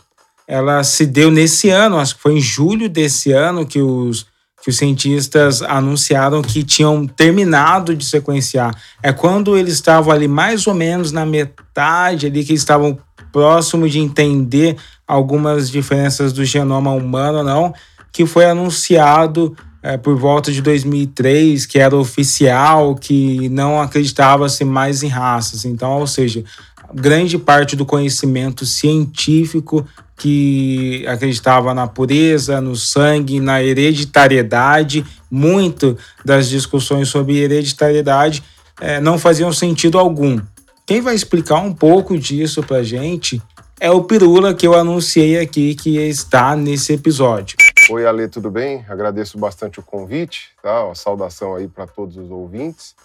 ela 0.48 0.84
se 0.84 1.06
deu 1.06 1.32
nesse 1.32 1.70
ano, 1.70 1.98
acho 1.98 2.16
que 2.16 2.22
foi 2.22 2.34
em 2.34 2.42
julho 2.42 2.90
desse 2.90 3.32
ano 3.32 3.66
que 3.66 3.82
os 3.82 4.32
que 4.64 4.70
os 4.70 4.78
cientistas 4.78 5.62
anunciaram 5.62 6.42
que 6.42 6.64
tinham 6.64 7.06
terminado 7.06 7.94
de 7.94 8.06
sequenciar. 8.06 8.74
É 9.04 9.12
quando 9.12 9.58
eles 9.58 9.74
estavam 9.74 10.14
ali 10.14 10.26
mais 10.26 10.66
ou 10.68 10.74
menos 10.74 11.12
na 11.12 11.26
metade 11.26 12.28
ali 12.28 12.46
que 12.46 12.54
estavam 12.54 12.98
próximo 13.30 13.90
de 13.90 14.00
entender 14.00 14.78
algumas 15.06 15.70
diferenças 15.70 16.32
do 16.32 16.46
genoma 16.46 16.92
humano 16.92 17.44
não, 17.44 17.74
que 18.10 18.26
foi 18.26 18.46
anunciado 18.46 19.54
é, 19.84 19.98
por 19.98 20.16
volta 20.16 20.52
de 20.52 20.62
2003, 20.62 21.66
que 21.66 21.78
era 21.78 21.96
oficial, 21.96 22.96
que 22.96 23.50
não 23.50 23.82
acreditava-se 23.82 24.64
mais 24.64 25.04
em 25.04 25.10
raças. 25.10 25.66
Então, 25.66 26.00
ou 26.00 26.08
seja, 26.08 26.44
grande 26.94 27.38
parte 27.38 27.76
do 27.76 27.86
conhecimento 27.86 28.66
científico 28.66 29.86
que 30.16 31.06
acreditava 31.06 31.74
na 31.74 31.86
pureza, 31.86 32.62
no 32.62 32.78
sangue, 32.78 33.42
na 33.42 33.62
hereditariedade, 33.62 35.06
muito 35.30 35.98
das 36.24 36.48
discussões 36.48 37.10
sobre 37.10 37.40
hereditariedade 37.40 38.42
é, 38.80 39.02
não 39.02 39.20
faziam 39.20 39.52
sentido 39.52 40.00
algum. 40.00 40.40
Quem 40.86 41.02
vai 41.02 41.16
explicar 41.16 41.58
um 41.58 41.74
pouco 41.74 42.18
disso 42.18 42.64
para 42.64 42.84
gente 42.84 43.42
é 43.80 43.92
o 43.92 44.04
Pirula 44.04 44.54
que 44.54 44.66
eu 44.66 44.76
anunciei 44.76 45.40
aqui 45.40 45.76
que 45.76 45.98
está 45.98 46.56
nesse 46.56 46.94
episódio. 46.94 47.58
Oi, 47.90 48.06
Ale, 48.06 48.30
tudo 48.30 48.50
bem? 48.50 48.86
Agradeço 48.88 49.38
bastante 49.38 49.78
o 49.78 49.84
convite, 49.84 50.52
tá? 50.62 50.86
Uma 50.86 50.96
saudação 50.96 51.54
aí 51.54 51.68
para 51.68 51.86
todos 51.86 52.16
os 52.16 52.32
ouvintes. 52.32 52.96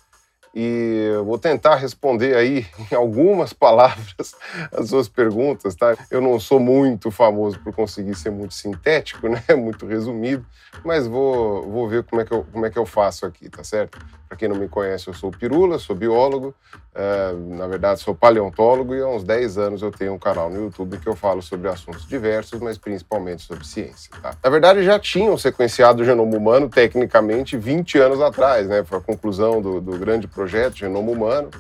E 0.55 1.11
eu 1.15 1.25
vou 1.25 1.37
tentar 1.37 1.75
responder 1.75 2.37
aí 2.37 2.65
em 2.91 2.95
algumas 2.95 3.53
palavras 3.53 4.37
as 4.73 4.89
suas 4.89 5.09
perguntas, 5.09 5.75
tá? 5.75 5.97
Eu 6.09 6.21
não 6.21 6.39
sou 6.39 6.61
muito 6.61 7.11
famoso 7.11 7.59
por 7.59 7.75
conseguir 7.75 8.15
ser 8.15 8.31
muito 8.31 8.55
sintético, 8.55 9.27
né? 9.29 9.43
Muito 9.57 9.85
resumido, 9.85 10.47
mas 10.85 11.09
vou, 11.09 11.69
vou 11.69 11.89
ver 11.89 12.05
como 12.05 12.23
é, 12.23 12.25
que 12.25 12.33
eu, 12.33 12.45
como 12.45 12.65
é 12.65 12.71
que 12.71 12.79
eu 12.79 12.87
faço 12.87 13.27
aqui, 13.27 13.51
tá 13.51 13.65
certo? 13.65 13.99
Para 14.29 14.37
quem 14.37 14.49
não 14.49 14.57
me 14.57 14.69
conhece, 14.69 15.09
eu 15.09 15.15
sou 15.15 15.31
Pirula, 15.31 15.79
sou 15.79 15.97
biólogo, 15.97 16.55
é, 16.95 17.33
na 17.57 17.67
verdade 17.67 18.01
sou 18.01 18.15
paleontólogo 18.15 18.95
e 18.95 19.01
há 19.01 19.09
uns 19.09 19.25
10 19.25 19.57
anos 19.57 19.83
eu 19.83 19.91
tenho 19.91 20.13
um 20.13 20.19
canal 20.19 20.51
no 20.51 20.65
YouTube 20.65 20.99
que 20.99 21.09
eu 21.09 21.17
falo 21.17 21.41
sobre 21.41 21.69
assuntos 21.69 22.07
diversos, 22.07 22.61
mas 22.61 22.77
principalmente 22.77 23.43
sobre 23.43 23.67
ciência. 23.67 24.11
Tá? 24.21 24.35
Na 24.45 24.51
verdade 24.51 24.83
já 24.83 24.99
tinham 24.99 25.39
sequenciado 25.39 26.03
o 26.03 26.05
genoma 26.05 26.37
humano 26.37 26.69
tecnicamente 26.69 27.57
20 27.57 27.99
anos 27.99 28.21
atrás, 28.21 28.69
né? 28.69 28.85
Foi 28.85 28.99
a 28.99 29.01
conclusão 29.01 29.63
do, 29.63 29.81
do 29.81 29.99
grande 29.99 30.29
projeto 30.29 30.77
Genoma 30.77 31.11
Humano, 31.11 31.51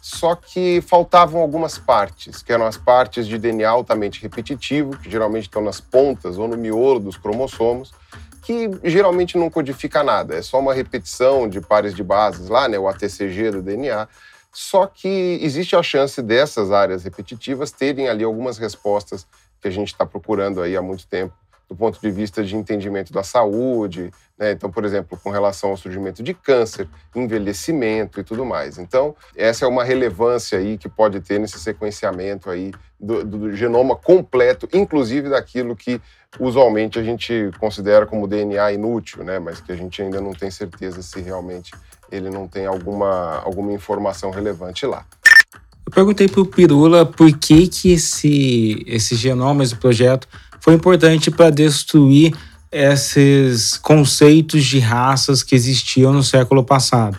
só 0.00 0.34
que 0.34 0.80
faltavam 0.82 1.40
algumas 1.40 1.78
partes, 1.78 2.42
que 2.42 2.52
eram 2.52 2.66
as 2.66 2.76
partes 2.76 3.26
de 3.26 3.38
DNA 3.38 3.68
altamente 3.68 4.22
repetitivo, 4.22 4.96
que 4.96 5.10
geralmente 5.10 5.44
estão 5.44 5.62
nas 5.62 5.80
pontas 5.80 6.38
ou 6.38 6.46
no 6.46 6.56
miolo 6.56 7.00
dos 7.00 7.16
cromossomos, 7.16 7.92
que 8.48 8.70
geralmente 8.82 9.36
não 9.36 9.50
codifica 9.50 10.02
nada, 10.02 10.34
é 10.34 10.40
só 10.40 10.58
uma 10.58 10.72
repetição 10.72 11.46
de 11.46 11.60
pares 11.60 11.94
de 11.94 12.02
bases 12.02 12.48
lá, 12.48 12.66
né, 12.66 12.78
o 12.78 12.88
ATCG 12.88 13.50
do 13.50 13.60
DNA. 13.60 14.08
Só 14.50 14.86
que 14.86 15.38
existe 15.42 15.76
a 15.76 15.82
chance 15.82 16.22
dessas 16.22 16.72
áreas 16.72 17.04
repetitivas 17.04 17.70
terem 17.70 18.08
ali 18.08 18.24
algumas 18.24 18.56
respostas 18.56 19.26
que 19.60 19.68
a 19.68 19.70
gente 19.70 19.88
está 19.88 20.06
procurando 20.06 20.62
aí 20.62 20.78
há 20.78 20.80
muito 20.80 21.06
tempo 21.06 21.34
do 21.68 21.76
ponto 21.76 22.00
de 22.00 22.10
vista 22.10 22.42
de 22.42 22.56
entendimento 22.56 23.12
da 23.12 23.22
saúde, 23.22 24.10
né? 24.38 24.52
então, 24.52 24.70
por 24.70 24.86
exemplo, 24.86 25.20
com 25.22 25.28
relação 25.28 25.68
ao 25.68 25.76
surgimento 25.76 26.22
de 26.22 26.32
câncer, 26.32 26.88
envelhecimento 27.14 28.18
e 28.18 28.24
tudo 28.24 28.46
mais. 28.46 28.78
Então, 28.78 29.14
essa 29.36 29.66
é 29.66 29.68
uma 29.68 29.84
relevância 29.84 30.58
aí 30.58 30.78
que 30.78 30.88
pode 30.88 31.20
ter 31.20 31.38
nesse 31.38 31.60
sequenciamento 31.60 32.48
aí 32.48 32.72
do, 32.98 33.22
do 33.22 33.54
genoma 33.54 33.94
completo, 33.94 34.66
inclusive 34.72 35.28
daquilo 35.28 35.76
que 35.76 36.00
usualmente 36.38 36.98
a 36.98 37.02
gente 37.02 37.50
considera 37.58 38.06
como 38.06 38.26
DNA 38.26 38.72
inútil, 38.72 39.24
né? 39.24 39.38
mas 39.38 39.60
que 39.60 39.72
a 39.72 39.76
gente 39.76 40.02
ainda 40.02 40.20
não 40.20 40.32
tem 40.32 40.50
certeza 40.50 41.02
se 41.02 41.20
realmente 41.20 41.72
ele 42.10 42.30
não 42.30 42.46
tem 42.48 42.66
alguma, 42.66 43.40
alguma 43.44 43.72
informação 43.72 44.30
relevante 44.30 44.86
lá. 44.86 45.04
Eu 45.86 45.92
perguntei 45.92 46.28
para 46.28 46.40
o 46.40 46.46
Pirula 46.46 47.06
por 47.06 47.32
que, 47.38 47.66
que 47.66 47.92
esse, 47.92 48.84
esse 48.86 49.14
genoma, 49.14 49.62
esse 49.62 49.74
projeto, 49.74 50.28
foi 50.60 50.74
importante 50.74 51.30
para 51.30 51.50
destruir 51.50 52.34
esses 52.70 53.78
conceitos 53.78 54.64
de 54.64 54.78
raças 54.78 55.42
que 55.42 55.54
existiam 55.54 56.12
no 56.12 56.22
século 56.22 56.62
passado. 56.62 57.16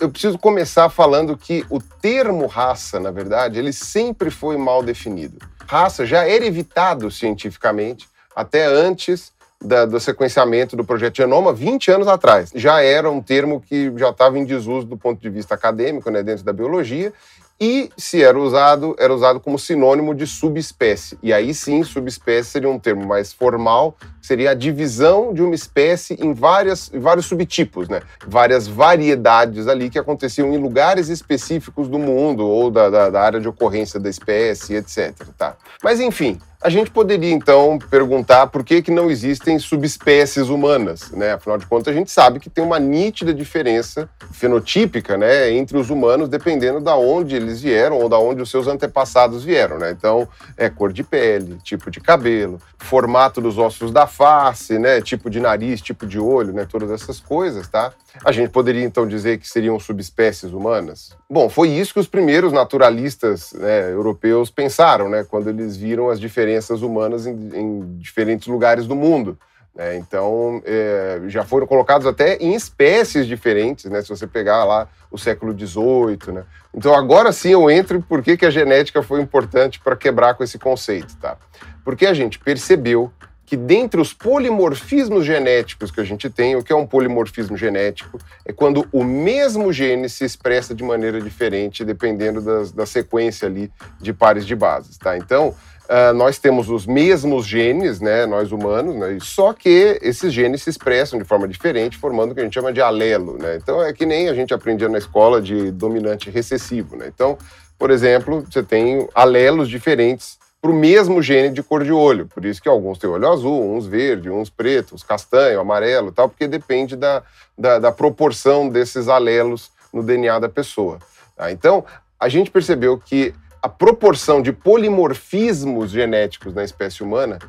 Eu 0.00 0.10
preciso 0.10 0.38
começar 0.38 0.88
falando 0.88 1.36
que 1.36 1.64
o 1.68 1.80
termo 1.80 2.46
raça, 2.46 2.98
na 2.98 3.10
verdade, 3.10 3.58
ele 3.58 3.72
sempre 3.72 4.30
foi 4.30 4.56
mal 4.56 4.82
definido. 4.82 5.36
Raça 5.66 6.06
já 6.06 6.26
era 6.26 6.44
evitado 6.44 7.10
cientificamente 7.10 8.08
até 8.36 8.66
antes 8.66 9.32
da, 9.60 9.86
do 9.86 9.98
sequenciamento 9.98 10.76
do 10.76 10.84
projeto 10.84 11.16
Genoma 11.16 11.52
20 11.52 11.90
anos 11.90 12.06
atrás. 12.06 12.52
Já 12.54 12.82
era 12.82 13.10
um 13.10 13.22
termo 13.22 13.60
que 13.60 13.90
já 13.96 14.10
estava 14.10 14.38
em 14.38 14.44
desuso 14.44 14.86
do 14.86 14.98
ponto 14.98 15.20
de 15.20 15.30
vista 15.30 15.54
acadêmico, 15.54 16.10
né, 16.10 16.22
dentro 16.22 16.44
da 16.44 16.52
biologia, 16.52 17.12
e 17.58 17.90
se 17.96 18.22
era 18.22 18.38
usado, 18.38 18.94
era 18.98 19.14
usado 19.14 19.40
como 19.40 19.58
sinônimo 19.58 20.14
de 20.14 20.26
subespécie. 20.26 21.18
E 21.22 21.32
aí 21.32 21.54
sim, 21.54 21.82
subespécie 21.82 22.50
seria 22.50 22.68
um 22.68 22.78
termo 22.78 23.06
mais 23.06 23.32
formal, 23.32 23.96
seria 24.20 24.50
a 24.50 24.54
divisão 24.54 25.32
de 25.32 25.40
uma 25.40 25.54
espécie 25.54 26.18
em 26.20 26.34
várias, 26.34 26.90
vários 26.92 27.24
subtipos, 27.24 27.88
né? 27.88 28.02
Várias 28.26 28.66
variedades 28.66 29.68
ali 29.68 29.88
que 29.88 29.98
aconteciam 29.98 30.52
em 30.52 30.58
lugares 30.58 31.08
específicos 31.08 31.88
do 31.88 31.98
mundo 31.98 32.46
ou 32.46 32.70
da, 32.70 32.90
da, 32.90 33.08
da 33.08 33.22
área 33.22 33.40
de 33.40 33.48
ocorrência 33.48 33.98
da 33.98 34.10
espécie, 34.10 34.74
etc. 34.74 35.14
Tá? 35.38 35.56
Mas 35.82 35.98
enfim, 35.98 36.38
a 36.62 36.70
gente 36.70 36.90
poderia 36.90 37.32
então 37.32 37.78
perguntar 37.90 38.46
por 38.48 38.64
que, 38.64 38.82
que 38.82 38.90
não 38.90 39.10
existem 39.10 39.58
subespécies 39.58 40.48
humanas, 40.48 41.10
né? 41.10 41.32
Afinal 41.32 41.58
de 41.58 41.66
contas, 41.66 41.94
a 41.94 41.96
gente 41.96 42.10
sabe 42.10 42.40
que 42.40 42.50
tem 42.50 42.64
uma 42.64 42.78
nítida 42.78 43.32
diferença 43.32 44.08
fenotípica, 44.32 45.16
né, 45.16 45.50
entre 45.52 45.76
os 45.76 45.90
humanos, 45.90 46.28
dependendo 46.28 46.80
da 46.80 46.96
onde 46.96 47.36
eles 47.36 47.60
vieram 47.60 47.98
ou 47.98 48.08
da 48.08 48.18
onde 48.18 48.42
os 48.42 48.50
seus 48.50 48.66
antepassados 48.66 49.44
vieram, 49.44 49.78
né? 49.78 49.90
Então, 49.90 50.28
é 50.56 50.68
cor 50.68 50.92
de 50.92 51.02
pele, 51.02 51.58
tipo 51.62 51.90
de 51.90 52.00
cabelo, 52.00 52.60
formato 52.78 53.40
dos 53.40 53.58
ossos 53.58 53.90
da 53.90 54.06
face, 54.06 54.78
né, 54.78 55.00
tipo 55.00 55.30
de 55.30 55.40
nariz, 55.40 55.80
tipo 55.80 56.06
de 56.06 56.18
olho, 56.18 56.52
né, 56.52 56.66
todas 56.68 56.90
essas 56.90 57.20
coisas, 57.20 57.68
tá? 57.68 57.92
A 58.24 58.32
gente 58.32 58.50
poderia 58.50 58.84
então 58.84 59.06
dizer 59.06 59.38
que 59.38 59.48
seriam 59.48 59.78
subespécies 59.78 60.52
humanas? 60.52 61.14
Bom, 61.28 61.48
foi 61.48 61.68
isso 61.68 61.92
que 61.92 62.00
os 62.00 62.08
primeiros 62.08 62.52
naturalistas 62.52 63.52
né, 63.52 63.92
europeus 63.92 64.50
pensaram, 64.50 65.08
né, 65.08 65.24
quando 65.28 65.48
eles 65.48 65.76
viram 65.76 66.08
as 66.08 66.18
diferenças 66.18 66.46
humanas 66.82 67.26
em, 67.26 67.32
em 67.54 67.98
diferentes 67.98 68.48
lugares 68.48 68.86
do 68.86 68.94
mundo. 68.94 69.38
Né? 69.76 69.96
Então, 69.96 70.62
é, 70.64 71.20
já 71.26 71.44
foram 71.44 71.66
colocados 71.66 72.06
até 72.06 72.36
em 72.36 72.54
espécies 72.54 73.26
diferentes, 73.26 73.84
né, 73.84 74.00
se 74.00 74.08
você 74.08 74.26
pegar 74.26 74.64
lá 74.64 74.88
o 75.10 75.18
século 75.18 75.52
XVIII. 75.52 76.32
Né? 76.32 76.44
Então, 76.74 76.94
agora 76.94 77.30
sim 77.30 77.50
eu 77.50 77.70
entro 77.70 77.98
em 77.98 78.00
por 78.00 78.22
que, 78.22 78.36
que 78.36 78.46
a 78.46 78.50
genética 78.50 79.02
foi 79.02 79.20
importante 79.20 79.78
para 79.78 79.94
quebrar 79.94 80.34
com 80.34 80.42
esse 80.42 80.58
conceito. 80.58 81.14
Tá? 81.18 81.36
Porque 81.84 82.06
a 82.06 82.14
gente 82.14 82.38
percebeu 82.38 83.12
que 83.46 83.56
dentre 83.56 84.00
os 84.00 84.12
polimorfismos 84.12 85.24
genéticos 85.24 85.92
que 85.92 86.00
a 86.00 86.04
gente 86.04 86.28
tem, 86.28 86.56
o 86.56 86.64
que 86.64 86.72
é 86.72 86.76
um 86.76 86.86
polimorfismo 86.86 87.56
genético? 87.56 88.18
É 88.44 88.52
quando 88.52 88.88
o 88.90 89.04
mesmo 89.04 89.72
gene 89.72 90.08
se 90.08 90.24
expressa 90.24 90.74
de 90.74 90.82
maneira 90.82 91.20
diferente, 91.20 91.84
dependendo 91.84 92.40
das, 92.40 92.72
da 92.72 92.84
sequência 92.84 93.46
ali 93.46 93.70
de 94.00 94.12
pares 94.12 94.44
de 94.44 94.56
bases, 94.56 94.98
tá? 94.98 95.16
Então, 95.16 95.54
uh, 95.88 96.14
nós 96.14 96.38
temos 96.38 96.68
os 96.68 96.86
mesmos 96.86 97.46
genes, 97.46 98.00
né, 98.00 98.26
nós 98.26 98.52
humanos, 98.52 98.94
né, 98.96 99.18
só 99.20 99.52
que 99.52 99.98
esses 100.02 100.32
genes 100.32 100.62
se 100.62 100.70
expressam 100.70 101.18
de 101.18 101.24
forma 101.24 101.48
diferente, 101.48 101.96
formando 101.96 102.32
o 102.32 102.34
que 102.34 102.40
a 102.40 102.44
gente 102.44 102.54
chama 102.54 102.72
de 102.72 102.80
alelo, 102.80 103.38
né? 103.38 103.56
Então, 103.56 103.82
é 103.82 103.92
que 103.92 104.04
nem 104.04 104.28
a 104.28 104.34
gente 104.34 104.52
aprendia 104.52 104.88
na 104.88 104.98
escola 104.98 105.40
de 105.40 105.70
dominante 105.70 106.30
recessivo, 106.30 106.96
né? 106.96 107.10
Então, 107.12 107.38
por 107.78 107.90
exemplo, 107.90 108.44
você 108.48 108.62
tem 108.62 109.08
alelos 109.14 109.68
diferentes 109.68 110.38
para 110.60 110.70
o 110.70 110.74
mesmo 110.74 111.22
gene 111.22 111.50
de 111.50 111.62
cor 111.62 111.84
de 111.84 111.92
olho. 111.92 112.26
Por 112.26 112.44
isso 112.44 112.60
que 112.60 112.68
alguns 112.68 112.98
têm 112.98 113.08
olho 113.08 113.30
azul, 113.30 113.76
uns 113.76 113.86
verde, 113.86 114.30
uns 114.30 114.50
preto, 114.50 114.94
uns 114.94 115.02
castanho, 115.02 115.60
amarelo 115.60 116.10
tal, 116.10 116.28
porque 116.28 116.48
depende 116.48 116.96
da, 116.96 117.22
da, 117.56 117.78
da 117.78 117.92
proporção 117.92 118.68
desses 118.68 119.08
alelos 119.08 119.70
no 119.92 120.02
DNA 120.02 120.38
da 120.38 120.48
pessoa. 120.48 120.98
Tá? 121.36 121.52
Então, 121.52 121.84
a 122.18 122.28
gente 122.28 122.50
percebeu 122.50 122.98
que 122.98 123.34
a 123.66 123.68
proporção 123.68 124.40
de 124.40 124.52
polimorfismos 124.52 125.90
genéticos 125.90 126.54
na 126.54 126.62
espécie 126.62 127.02
humana 127.02 127.40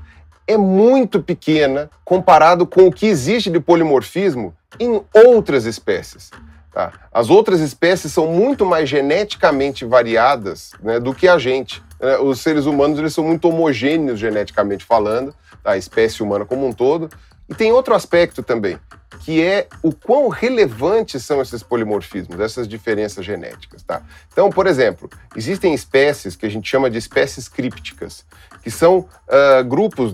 é 0.47 0.58
muito 0.58 1.21
pequena 1.21 1.91
comparado 2.03 2.65
com 2.65 2.88
o 2.88 2.91
que 2.91 3.06
existe 3.06 3.51
de 3.51 3.60
polimorfismo 3.60 4.51
em 4.80 4.99
outras 5.13 5.65
espécies. 5.65 6.32
Tá? 6.73 6.91
As 7.13 7.30
outras 7.30 7.60
espécies 7.60 8.12
são 8.12 8.25
muito 8.25 8.65
mais 8.65 8.89
geneticamente 8.89 9.86
variadas 9.86 10.71
né, 10.82 10.99
do 10.99 11.13
que 11.13 11.27
a 11.27 11.38
gente. 11.38 11.84
Né? 12.01 12.17
Os 12.17 12.39
seres 12.41 12.65
humanos 12.65 12.97
eles 12.97 13.13
são 13.13 13.23
muito 13.23 13.47
homogêneos 13.47 14.19
geneticamente 14.19 14.84
falando, 14.84 15.36
tá? 15.63 15.73
a 15.73 15.77
espécie 15.77 16.23
humana 16.23 16.45
como 16.45 16.65
um 16.65 16.73
todo. 16.73 17.12
E 17.50 17.56
tem 17.56 17.72
outro 17.72 17.96
aspecto 17.96 18.44
também, 18.44 18.78
que 19.22 19.42
é 19.42 19.68
o 19.82 19.94
quão 19.94 20.28
relevantes 20.28 21.24
são 21.24 21.42
esses 21.42 21.64
polimorfismos, 21.64 22.40
essas 22.40 22.68
diferenças 22.68 23.26
genéticas. 23.26 23.84
Tá? 23.84 24.02
Então, 24.32 24.50
por 24.50 24.68
exemplo, 24.68 25.10
existem 25.36 25.74
espécies 25.74 26.36
que 26.36 26.46
a 26.46 26.50
gente 26.50 26.70
chama 26.70 26.90
de 26.90 26.98
espécies 26.98 27.48
crípticas, 27.48 28.26
que 28.62 28.70
são 28.70 29.00
uh, 29.00 29.64
grupos 29.64 30.14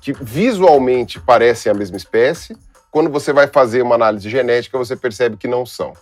que 0.00 0.12
visualmente 0.12 1.18
parecem 1.20 1.72
a 1.72 1.74
mesma 1.74 1.96
espécie. 1.96 2.56
Quando 2.90 3.10
você 3.10 3.32
vai 3.32 3.48
fazer 3.48 3.82
uma 3.82 3.96
análise 3.96 4.28
genética, 4.30 4.78
você 4.78 4.94
percebe 4.94 5.36
que 5.36 5.48
não 5.48 5.66
são. 5.66 5.92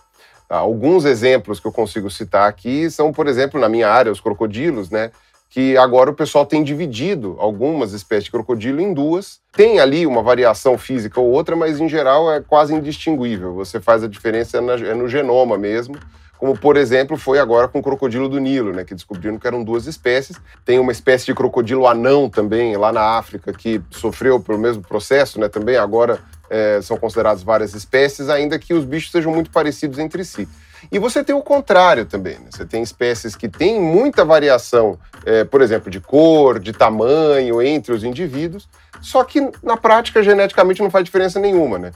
Tá? 0.47 0.57
Alguns 0.57 1.05
exemplos 1.05 1.59
que 1.59 1.67
eu 1.67 1.71
consigo 1.71 2.09
citar 2.11 2.47
aqui 2.47 2.89
são, 2.91 3.11
por 3.11 3.27
exemplo, 3.27 3.59
na 3.59 3.69
minha 3.69 3.89
área, 3.89 4.11
os 4.11 4.21
crocodilos, 4.21 4.89
né? 4.89 5.11
Que 5.49 5.75
agora 5.77 6.11
o 6.11 6.13
pessoal 6.13 6.45
tem 6.45 6.63
dividido 6.63 7.35
algumas 7.39 7.91
espécies 7.93 8.25
de 8.25 8.31
crocodilo 8.31 8.79
em 8.79 8.93
duas. 8.93 9.39
Tem 9.51 9.79
ali 9.79 10.05
uma 10.05 10.21
variação 10.21 10.77
física 10.77 11.19
ou 11.19 11.27
outra, 11.27 11.55
mas 11.55 11.79
em 11.79 11.89
geral 11.89 12.31
é 12.31 12.39
quase 12.39 12.73
indistinguível. 12.73 13.55
Você 13.55 13.79
faz 13.79 14.03
a 14.03 14.07
diferença 14.07 14.57
é 14.57 14.93
no 14.93 15.07
genoma 15.07 15.57
mesmo 15.57 15.95
como 16.39 16.57
por 16.57 16.77
exemplo 16.77 17.17
foi 17.17 17.37
agora 17.37 17.67
com 17.67 17.79
o 17.79 17.83
crocodilo 17.83 18.29
do 18.29 18.39
Nilo, 18.39 18.71
né, 18.71 18.85
que 18.85 18.95
descobriram 18.95 19.37
que 19.37 19.45
eram 19.45 19.61
duas 19.61 19.85
espécies. 19.85 20.37
Tem 20.63 20.79
uma 20.79 20.93
espécie 20.93 21.25
de 21.25 21.35
crocodilo 21.35 21.85
anão 21.85 22.29
também 22.29 22.77
lá 22.77 22.93
na 22.93 23.17
África 23.17 23.51
que 23.51 23.81
sofreu 23.91 24.39
pelo 24.39 24.57
mesmo 24.57 24.81
processo, 24.81 25.37
né, 25.37 25.49
também 25.49 25.75
agora 25.75 26.17
é, 26.49 26.81
são 26.81 26.97
consideradas 26.97 27.43
várias 27.43 27.75
espécies, 27.75 28.29
ainda 28.29 28.57
que 28.57 28.73
os 28.73 28.85
bichos 28.85 29.11
sejam 29.11 29.33
muito 29.33 29.51
parecidos 29.51 29.99
entre 29.99 30.23
si. 30.23 30.47
E 30.91 30.97
você 30.97 31.23
tem 31.23 31.35
o 31.35 31.41
contrário 31.41 32.05
também. 32.05 32.35
Né? 32.39 32.47
Você 32.49 32.65
tem 32.65 32.81
espécies 32.81 33.35
que 33.35 33.47
têm 33.47 33.79
muita 33.79 34.25
variação, 34.25 34.97
é, 35.25 35.43
por 35.43 35.61
exemplo, 35.61 35.89
de 35.91 35.99
cor, 35.99 36.59
de 36.59 36.73
tamanho 36.73 37.61
entre 37.61 37.93
os 37.93 38.03
indivíduos, 38.03 38.67
só 39.01 39.23
que 39.23 39.49
na 39.61 39.77
prática 39.77 40.23
geneticamente 40.23 40.81
não 40.81 40.89
faz 40.89 41.05
diferença 41.05 41.39
nenhuma. 41.39 41.77
Né? 41.77 41.91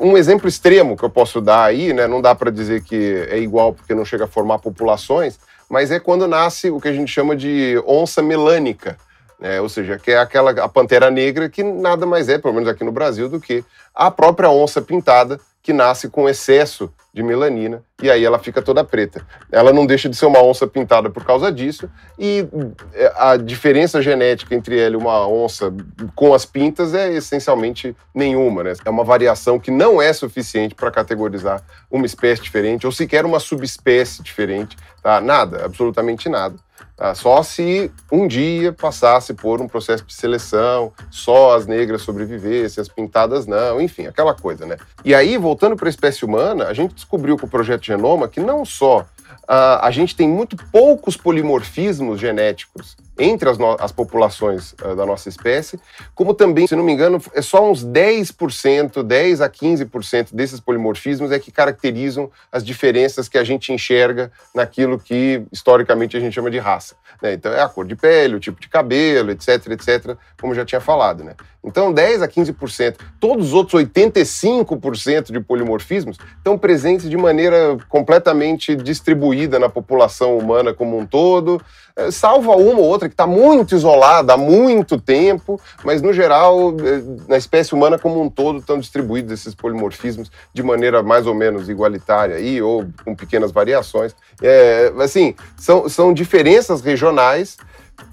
Um 0.00 0.16
exemplo 0.16 0.48
extremo 0.48 0.96
que 0.96 1.04
eu 1.04 1.10
posso 1.10 1.40
dar 1.40 1.64
aí, 1.64 1.92
né, 1.92 2.06
não 2.06 2.22
dá 2.22 2.34
para 2.34 2.50
dizer 2.50 2.82
que 2.82 3.26
é 3.28 3.38
igual 3.38 3.72
porque 3.72 3.94
não 3.94 4.04
chega 4.04 4.24
a 4.24 4.28
formar 4.28 4.58
populações, 4.58 5.38
mas 5.68 5.90
é 5.90 5.98
quando 5.98 6.28
nasce 6.28 6.70
o 6.70 6.80
que 6.80 6.88
a 6.88 6.92
gente 6.92 7.10
chama 7.10 7.34
de 7.34 7.82
onça 7.86 8.22
melânica. 8.22 8.96
É, 9.40 9.60
ou 9.60 9.68
seja, 9.68 9.98
que 9.98 10.12
é 10.12 10.18
aquela 10.18 10.52
a 10.52 10.68
pantera 10.68 11.10
negra 11.10 11.48
que 11.50 11.62
nada 11.62 12.06
mais 12.06 12.28
é, 12.28 12.38
pelo 12.38 12.54
menos 12.54 12.68
aqui 12.68 12.84
no 12.84 12.92
Brasil, 12.92 13.28
do 13.28 13.40
que 13.40 13.64
a 13.94 14.10
própria 14.10 14.48
onça 14.48 14.80
pintada 14.80 15.40
que 15.62 15.72
nasce 15.72 16.08
com 16.08 16.28
excesso 16.28 16.90
de 17.14 17.22
melanina 17.22 17.80
e 18.02 18.10
aí 18.10 18.24
ela 18.24 18.40
fica 18.40 18.60
toda 18.60 18.82
preta. 18.82 19.24
Ela 19.52 19.72
não 19.72 19.86
deixa 19.86 20.08
de 20.08 20.16
ser 20.16 20.26
uma 20.26 20.42
onça 20.42 20.66
pintada 20.66 21.08
por 21.08 21.24
causa 21.24 21.52
disso 21.52 21.88
e 22.18 22.44
é, 22.92 23.12
a 23.16 23.36
diferença 23.36 24.02
genética 24.02 24.52
entre 24.52 24.76
ela 24.80 24.94
e 24.94 24.98
uma 24.98 25.24
onça 25.28 25.72
com 26.16 26.34
as 26.34 26.44
pintas 26.44 26.92
é 26.92 27.12
essencialmente 27.12 27.96
nenhuma, 28.12 28.64
né? 28.64 28.72
É 28.84 28.90
uma 28.90 29.04
variação 29.04 29.60
que 29.60 29.70
não 29.70 30.02
é 30.02 30.12
suficiente 30.12 30.74
para 30.74 30.90
categorizar 30.90 31.62
uma 31.88 32.04
espécie 32.04 32.42
diferente 32.42 32.84
ou 32.84 32.90
sequer 32.90 33.24
uma 33.24 33.38
subespécie 33.38 34.20
diferente, 34.20 34.76
tá? 35.00 35.20
Nada, 35.20 35.64
absolutamente 35.64 36.28
nada. 36.28 36.56
Ah, 36.96 37.12
só 37.12 37.42
se 37.42 37.90
um 38.10 38.28
dia 38.28 38.72
passasse 38.72 39.34
por 39.34 39.60
um 39.60 39.66
processo 39.66 40.04
de 40.04 40.14
seleção, 40.14 40.92
só 41.10 41.56
as 41.56 41.66
negras 41.66 42.02
sobrevivessem, 42.02 42.80
as 42.80 42.88
pintadas 42.88 43.46
não, 43.46 43.80
enfim, 43.80 44.06
aquela 44.06 44.32
coisa, 44.32 44.64
né? 44.64 44.76
E 45.04 45.12
aí, 45.12 45.36
voltando 45.36 45.74
para 45.74 45.88
a 45.88 45.90
espécie 45.90 46.24
humana, 46.24 46.66
a 46.66 46.72
gente 46.72 46.94
descobriu 47.04 47.36
com 47.38 47.46
o 47.46 47.50
projeto 47.50 47.84
Genoma 47.84 48.28
que 48.28 48.40
não 48.40 48.64
só 48.64 49.06
Uh, 49.44 49.76
a 49.82 49.90
gente 49.90 50.16
tem 50.16 50.26
muito 50.26 50.56
poucos 50.72 51.18
polimorfismos 51.18 52.18
genéticos 52.18 52.96
entre 53.18 53.48
as, 53.48 53.58
as 53.78 53.92
populações 53.92 54.74
uh, 54.82 54.96
da 54.96 55.04
nossa 55.04 55.28
espécie, 55.28 55.78
como 56.14 56.32
também, 56.32 56.66
se 56.66 56.74
não 56.74 56.82
me 56.82 56.92
engano, 56.92 57.20
é 57.34 57.42
só 57.42 57.70
uns 57.70 57.84
10%, 57.84 59.02
10 59.02 59.40
a 59.42 59.50
15% 59.50 60.28
desses 60.32 60.60
polimorfismos 60.60 61.30
é 61.30 61.38
que 61.38 61.52
caracterizam 61.52 62.30
as 62.50 62.64
diferenças 62.64 63.28
que 63.28 63.36
a 63.36 63.44
gente 63.44 63.70
enxerga 63.70 64.32
naquilo 64.54 64.98
que 64.98 65.42
historicamente 65.52 66.16
a 66.16 66.20
gente 66.20 66.32
chama 66.32 66.50
de 66.50 66.58
raça. 66.58 66.96
Né? 67.20 67.34
Então 67.34 67.52
é 67.52 67.60
a 67.60 67.68
cor 67.68 67.86
de 67.86 67.96
pele, 67.96 68.36
o 68.36 68.40
tipo 68.40 68.58
de 68.58 68.68
cabelo, 68.68 69.30
etc, 69.30 69.66
etc, 69.72 70.16
como 70.40 70.54
já 70.54 70.64
tinha 70.64 70.80
falado. 70.80 71.22
Né? 71.22 71.34
Então 71.64 71.92
10 71.92 72.22
a 72.22 72.28
15%. 72.28 72.96
Todos 73.18 73.48
os 73.48 73.52
outros 73.54 73.82
85% 73.82 75.32
de 75.32 75.40
polimorfismos 75.40 76.18
estão 76.36 76.58
presentes 76.58 77.08
de 77.08 77.16
maneira 77.16 77.78
completamente 77.88 78.76
distribuída 78.76 79.58
na 79.58 79.68
população 79.68 80.36
humana 80.36 80.74
como 80.74 80.98
um 80.98 81.06
todo, 81.06 81.60
é, 81.96 82.10
salvo 82.10 82.50
uma 82.56 82.80
ou 82.80 82.86
outra 82.86 83.08
que 83.08 83.14
está 83.14 83.26
muito 83.26 83.74
isolada 83.74 84.34
há 84.34 84.36
muito 84.36 85.00
tempo, 85.00 85.60
mas 85.84 86.02
no 86.02 86.12
geral, 86.12 86.74
é, 86.80 87.02
na 87.28 87.36
espécie 87.36 87.72
humana 87.72 87.98
como 87.98 88.20
um 88.20 88.28
todo, 88.28 88.58
estão 88.58 88.78
distribuídos 88.80 89.32
esses 89.32 89.54
polimorfismos 89.54 90.30
de 90.52 90.62
maneira 90.62 91.04
mais 91.04 91.24
ou 91.24 91.34
menos 91.34 91.68
igualitária 91.68 92.34
aí, 92.34 92.60
ou 92.60 92.84
com 93.04 93.14
pequenas 93.14 93.52
variações. 93.52 94.14
É, 94.42 94.92
assim, 94.98 95.36
são, 95.56 95.88
são 95.88 96.12
diferenças 96.12 96.80
regionais 96.80 97.56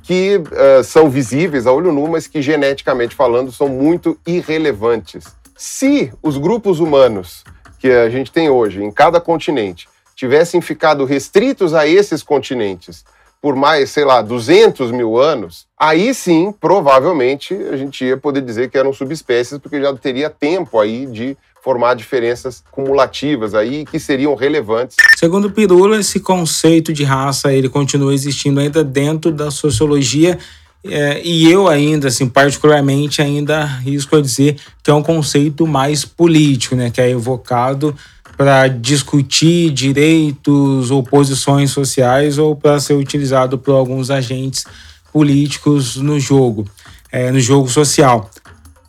que 0.04 0.38
uh, 0.38 0.84
são 0.84 1.10
visíveis 1.10 1.68
a 1.68 1.72
olho 1.72 1.92
nu, 1.92 2.08
mas 2.08 2.28
que 2.28 2.42
geneticamente 2.42 3.16
falando 3.16 3.52
são 3.52 3.68
muito 3.68 4.18
irrelevantes. 4.26 5.26
Se 5.58 6.12
os 6.22 6.38
grupos 6.38 6.80
humanos 6.80 7.44
que 7.80 7.90
a 7.90 8.10
gente 8.10 8.32
tem 8.32 8.50
hoje 8.50 8.84
em 8.84 8.92
cada 8.92 9.20
continente 9.20 9.88
tivessem 10.16 10.62
ficado 10.62 11.06
restritos 11.06 11.74
a 11.74 11.88
esses 11.88 12.22
continentes 12.22 13.04
por 13.42 13.56
mais, 13.56 13.90
sei 13.90 14.06
lá, 14.06 14.22
200 14.22 14.92
mil 14.92 15.18
anos, 15.18 15.66
aí 15.78 16.14
sim, 16.14 16.52
provavelmente, 16.52 17.56
a 17.56 17.76
gente 17.76 18.06
ia 18.06 18.16
poder 18.16 18.42
dizer 18.42 18.70
que 18.70 18.78
eram 18.78 18.94
subespécies, 18.94 19.58
porque 19.58 19.82
já 19.82 19.92
teria 19.96 20.30
tempo 20.30 20.80
aí 20.80 21.08
de 21.08 21.36
formar 21.64 21.94
diferenças 21.94 22.64
cumulativas 22.72 23.54
aí 23.54 23.86
que 23.86 24.00
seriam 24.00 24.34
relevantes. 24.36 24.98
Segundo 25.16 25.52
Pirula, 25.52 26.00
esse 26.00 26.20
conceito 26.20 26.92
de 26.92 27.04
raça 27.04 27.54
ele 27.54 27.70
continua 27.70 28.14
existindo 28.14 28.60
ainda 28.60 28.84
dentro 28.84 29.32
da 29.32 29.52
sociologia 29.52 30.38
é, 30.84 31.22
e 31.24 31.50
eu 31.50 31.68
ainda, 31.68 32.08
assim, 32.08 32.28
particularmente, 32.28 33.22
ainda 33.22 33.64
risco 33.64 34.16
a 34.16 34.22
dizer 34.22 34.58
que 34.82 34.90
é 34.90 34.94
um 34.94 35.04
conceito 35.04 35.68
mais 35.68 36.04
político, 36.04 36.76
né, 36.76 36.90
que 36.90 37.00
é 37.00 37.12
evocado 37.12 37.96
para 38.36 38.68
discutir 38.68 39.70
direitos 39.70 40.90
ou 40.90 41.04
posições 41.04 41.70
sociais 41.70 42.40
ou 42.40 42.56
para 42.56 42.80
ser 42.80 42.96
utilizado 42.96 43.60
por 43.60 43.76
alguns 43.76 44.10
agentes 44.10 44.66
políticos 45.14 45.98
no 45.98 46.20
jogo, 46.20 46.68
é, 47.12 47.32
no 47.32 47.40
jogo 47.40 47.70
social. 47.70 48.32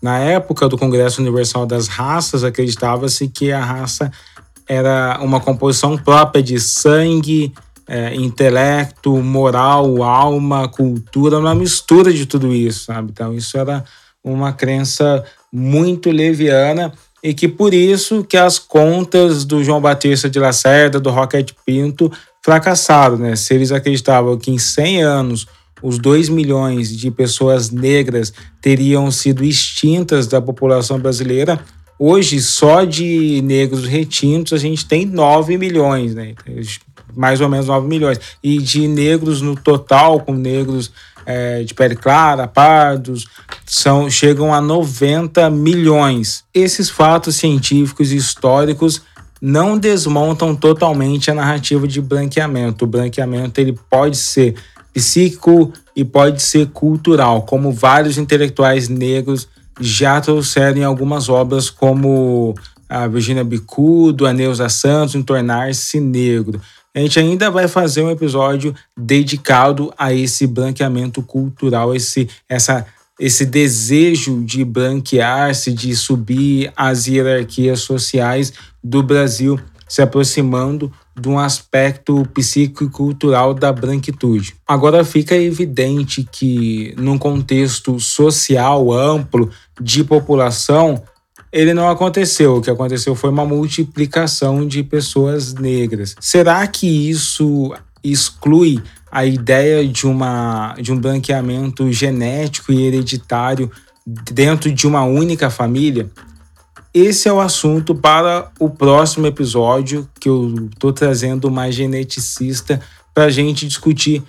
Na 0.03 0.19
época 0.19 0.69
do 0.69 0.77
Congresso 0.77 1.21
Universal 1.21 1.65
das 1.65 1.87
Raças, 1.87 2.43
acreditava-se 2.43 3.29
que 3.29 3.53
a 3.53 3.65
raça 3.65 4.11
era 4.69 5.21
uma 5.23 5.41
composição 5.41 5.97
própria 5.97 6.43
de 6.43 6.59
sangue, 6.59 7.53
é, 7.87 8.15
intelecto, 8.15 9.17
moral, 9.19 10.03
alma, 10.03 10.69
cultura, 10.69 11.39
uma 11.39 11.55
mistura 11.55 12.13
de 12.13 12.27
tudo 12.27 12.53
isso, 12.53 12.87
sabe? 12.87 13.11
Então 13.13 13.33
isso 13.35 13.57
era 13.57 13.85
uma 14.25 14.53
crença 14.53 15.25
muito 15.53 16.11
leviana 16.11 16.93
e 17.23 17.33
que 17.33 17.47
por 17.47 17.73
isso 17.73 18.25
que 18.25 18.37
as 18.37 18.59
contas 18.59 19.45
do 19.45 19.63
João 19.63 19.81
Batista 19.81 20.29
de 20.29 20.39
Lacerda, 20.41 20.99
do 20.99 21.11
Rocket 21.11 21.53
Pinto, 21.65 22.11
fracassaram, 22.43 23.17
né? 23.17 23.37
Se 23.37 23.55
eles 23.55 23.71
acreditavam 23.71 24.37
que 24.37 24.51
em 24.51 24.59
100 24.59 25.03
anos 25.03 25.47
os 25.83 25.99
2 25.99 26.29
milhões 26.29 26.97
de 26.97 27.11
pessoas 27.11 27.71
negras 27.71 28.33
teriam 28.61 29.11
sido 29.11 29.45
extintas 29.45 30.27
da 30.27 30.41
população 30.41 30.99
brasileira, 30.99 31.61
hoje 31.99 32.41
só 32.41 32.85
de 32.85 33.41
negros 33.43 33.85
retintos 33.85 34.53
a 34.53 34.59
gente 34.59 34.87
tem 34.87 35.05
9 35.05 35.59
milhões, 35.59 36.15
né? 36.15 36.35
Mais 37.15 37.41
ou 37.41 37.49
menos 37.49 37.67
9 37.67 37.87
milhões. 37.87 38.19
E 38.43 38.59
de 38.59 38.89
negros 38.89 39.43
no 39.43 39.55
total, 39.55 40.21
com 40.21 40.33
negros 40.33 40.91
é, 41.27 41.63
de 41.63 41.75
pele 41.75 41.95
clara, 41.95 42.49
pardos, 42.49 43.27
são, 43.67 44.09
chegam 44.11 44.53
a 44.53 44.61
90 44.61 45.51
milhões. 45.51 46.45
Esses 46.55 46.89
fatos 46.89 47.37
científicos 47.37 48.13
e 48.13 48.17
históricos 48.17 49.03
não 49.41 49.77
desmontam 49.77 50.55
totalmente 50.55 51.31
a 51.31 51.35
narrativa 51.35 51.87
de 51.89 52.01
branqueamento. 52.01 52.85
O 52.85 52.89
branqueamento 52.89 53.61
ele 53.61 53.77
pode 53.91 54.17
ser 54.17 54.55
psíquico 54.93 55.73
e 55.95 56.05
pode 56.05 56.43
ser 56.43 56.69
cultural, 56.69 57.43
como 57.43 57.73
vários 57.73 58.19
intelectuais 58.19 58.89
negros 58.89 59.49
já 59.81 60.21
trouxeram 60.21 60.79
em 60.79 60.85
algumas 60.85 61.29
obras, 61.29 61.71
como 61.71 62.55
a 62.89 63.07
Virginia 63.07 63.43
Bicudo, 63.43 64.27
a 64.27 64.33
Neuza 64.33 64.69
Santos, 64.69 65.15
em 65.15 65.23
Tornar-se 65.23 65.99
Negro. 65.99 66.61
A 66.95 67.01
gente 67.01 67.19
ainda 67.19 67.51
vai 67.51 67.67
fazer 67.67 68.03
um 68.03 68.11
episódio 68.11 68.75
dedicado 68.95 69.93
a 69.97 70.13
esse 70.13 70.47
branqueamento 70.47 71.23
cultural, 71.23 71.95
esse, 71.95 72.29
essa, 72.47 72.85
esse 73.19 73.47
desejo 73.47 74.45
de 74.45 74.63
branquear-se, 74.63 75.73
de 75.73 75.97
subir 75.97 76.71
as 76.77 77.07
hierarquias 77.07 77.81
sociais 77.81 78.53
do 78.85 79.03
Brasil, 79.03 79.59
se 79.89 80.03
aproximando 80.03 80.93
de 81.19 81.29
um 81.29 81.39
aspecto 81.39 82.27
psíquico 82.33 82.85
e 82.85 82.89
cultural 82.89 83.53
da 83.53 83.73
branquitude. 83.73 84.55
Agora 84.67 85.05
fica 85.05 85.37
evidente 85.37 86.27
que, 86.31 86.95
num 86.97 87.19
contexto 87.19 88.01
social 88.01 88.93
amplo 88.93 89.51
de 89.81 90.03
população, 90.03 91.03
ele 91.53 91.75
não 91.75 91.89
aconteceu. 91.89 92.57
O 92.57 92.63
que 92.63 92.71
aconteceu 92.71 93.15
foi 93.15 93.31
uma 93.31 93.45
multiplicação 93.45 94.67
de 94.67 94.83
pessoas 94.83 95.53
negras. 95.53 96.17
Será 96.19 96.67
que 96.67 97.11
isso 97.11 97.75
exclui 98.03 98.83
a 99.11 99.27
ideia 99.27 99.87
de, 99.87 100.07
uma, 100.07 100.75
de 100.81 100.91
um 100.91 100.99
branqueamento 100.99 101.93
genético 101.93 102.73
e 102.73 102.83
hereditário 102.83 103.71
dentro 104.07 104.73
de 104.73 104.87
uma 104.87 105.05
única 105.05 105.51
família? 105.51 106.09
Esse 106.95 107.27
é 107.27 107.33
o 107.33 107.41
assunto 107.41 107.95
para 107.95 108.51
o 108.61 108.69
próximo 108.69 109.27
episódio, 109.27 110.07
que 110.21 110.29
eu 110.29 110.69
estou 110.71 110.93
trazendo 110.93 111.49
uma 111.49 111.71
geneticista 111.73 112.81
para 113.15 113.25
a 113.25 113.31
gente 113.31 113.67
discutir 113.67 114.23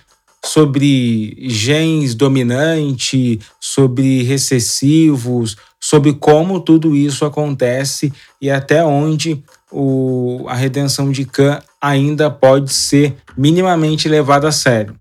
sobre 0.46 1.36
genes 1.50 2.16
dominante, 2.16 3.38
sobre 3.60 4.24
recessivos, 4.24 5.58
sobre 5.78 6.14
como 6.14 6.62
tudo 6.62 6.96
isso 6.96 7.26
acontece 7.26 8.14
e 8.42 8.50
até 8.50 8.82
onde 8.82 9.44
o, 9.70 10.46
a 10.48 10.56
redenção 10.56 11.12
de 11.12 11.26
Khan 11.26 11.60
ainda 11.82 12.32
pode 12.32 12.72
ser 12.72 13.18
minimamente 13.36 14.08
levada 14.08 14.48
a 14.48 14.52
sério. 14.54 14.96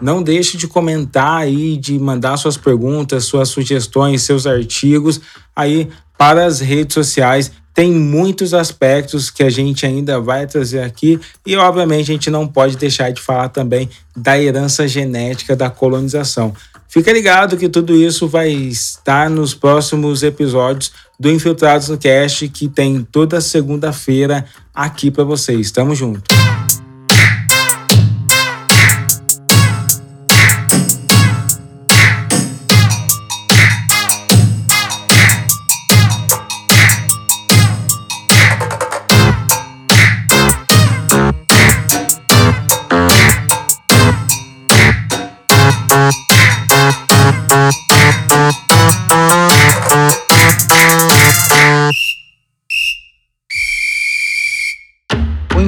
Não 0.00 0.22
deixe 0.22 0.56
de 0.56 0.66
comentar 0.66 1.42
aí, 1.42 1.76
de 1.76 1.98
mandar 1.98 2.36
suas 2.36 2.56
perguntas, 2.56 3.24
suas 3.24 3.48
sugestões, 3.48 4.22
seus 4.22 4.46
artigos 4.46 5.20
aí 5.54 5.88
para 6.16 6.44
as 6.44 6.60
redes 6.60 6.94
sociais. 6.94 7.52
Tem 7.72 7.92
muitos 7.92 8.52
aspectos 8.52 9.30
que 9.30 9.42
a 9.42 9.50
gente 9.50 9.86
ainda 9.86 10.20
vai 10.20 10.46
trazer 10.46 10.82
aqui 10.82 11.20
e, 11.46 11.56
obviamente, 11.56 12.10
a 12.10 12.14
gente 12.14 12.30
não 12.30 12.46
pode 12.46 12.76
deixar 12.76 13.10
de 13.10 13.20
falar 13.20 13.48
também 13.48 13.88
da 14.16 14.38
herança 14.38 14.86
genética 14.88 15.54
da 15.54 15.70
colonização. 15.70 16.52
Fica 16.88 17.12
ligado 17.12 17.56
que 17.56 17.68
tudo 17.68 17.94
isso 17.94 18.26
vai 18.26 18.50
estar 18.50 19.30
nos 19.30 19.54
próximos 19.54 20.24
episódios 20.24 20.90
do 21.18 21.30
Infiltrados 21.30 21.88
no 21.88 21.96
Cast, 21.96 22.48
que 22.48 22.68
tem 22.68 23.06
toda 23.12 23.40
segunda-feira 23.40 24.44
aqui 24.74 25.08
para 25.08 25.22
vocês. 25.22 25.70
Tamo 25.70 25.94
junto. 25.94 26.49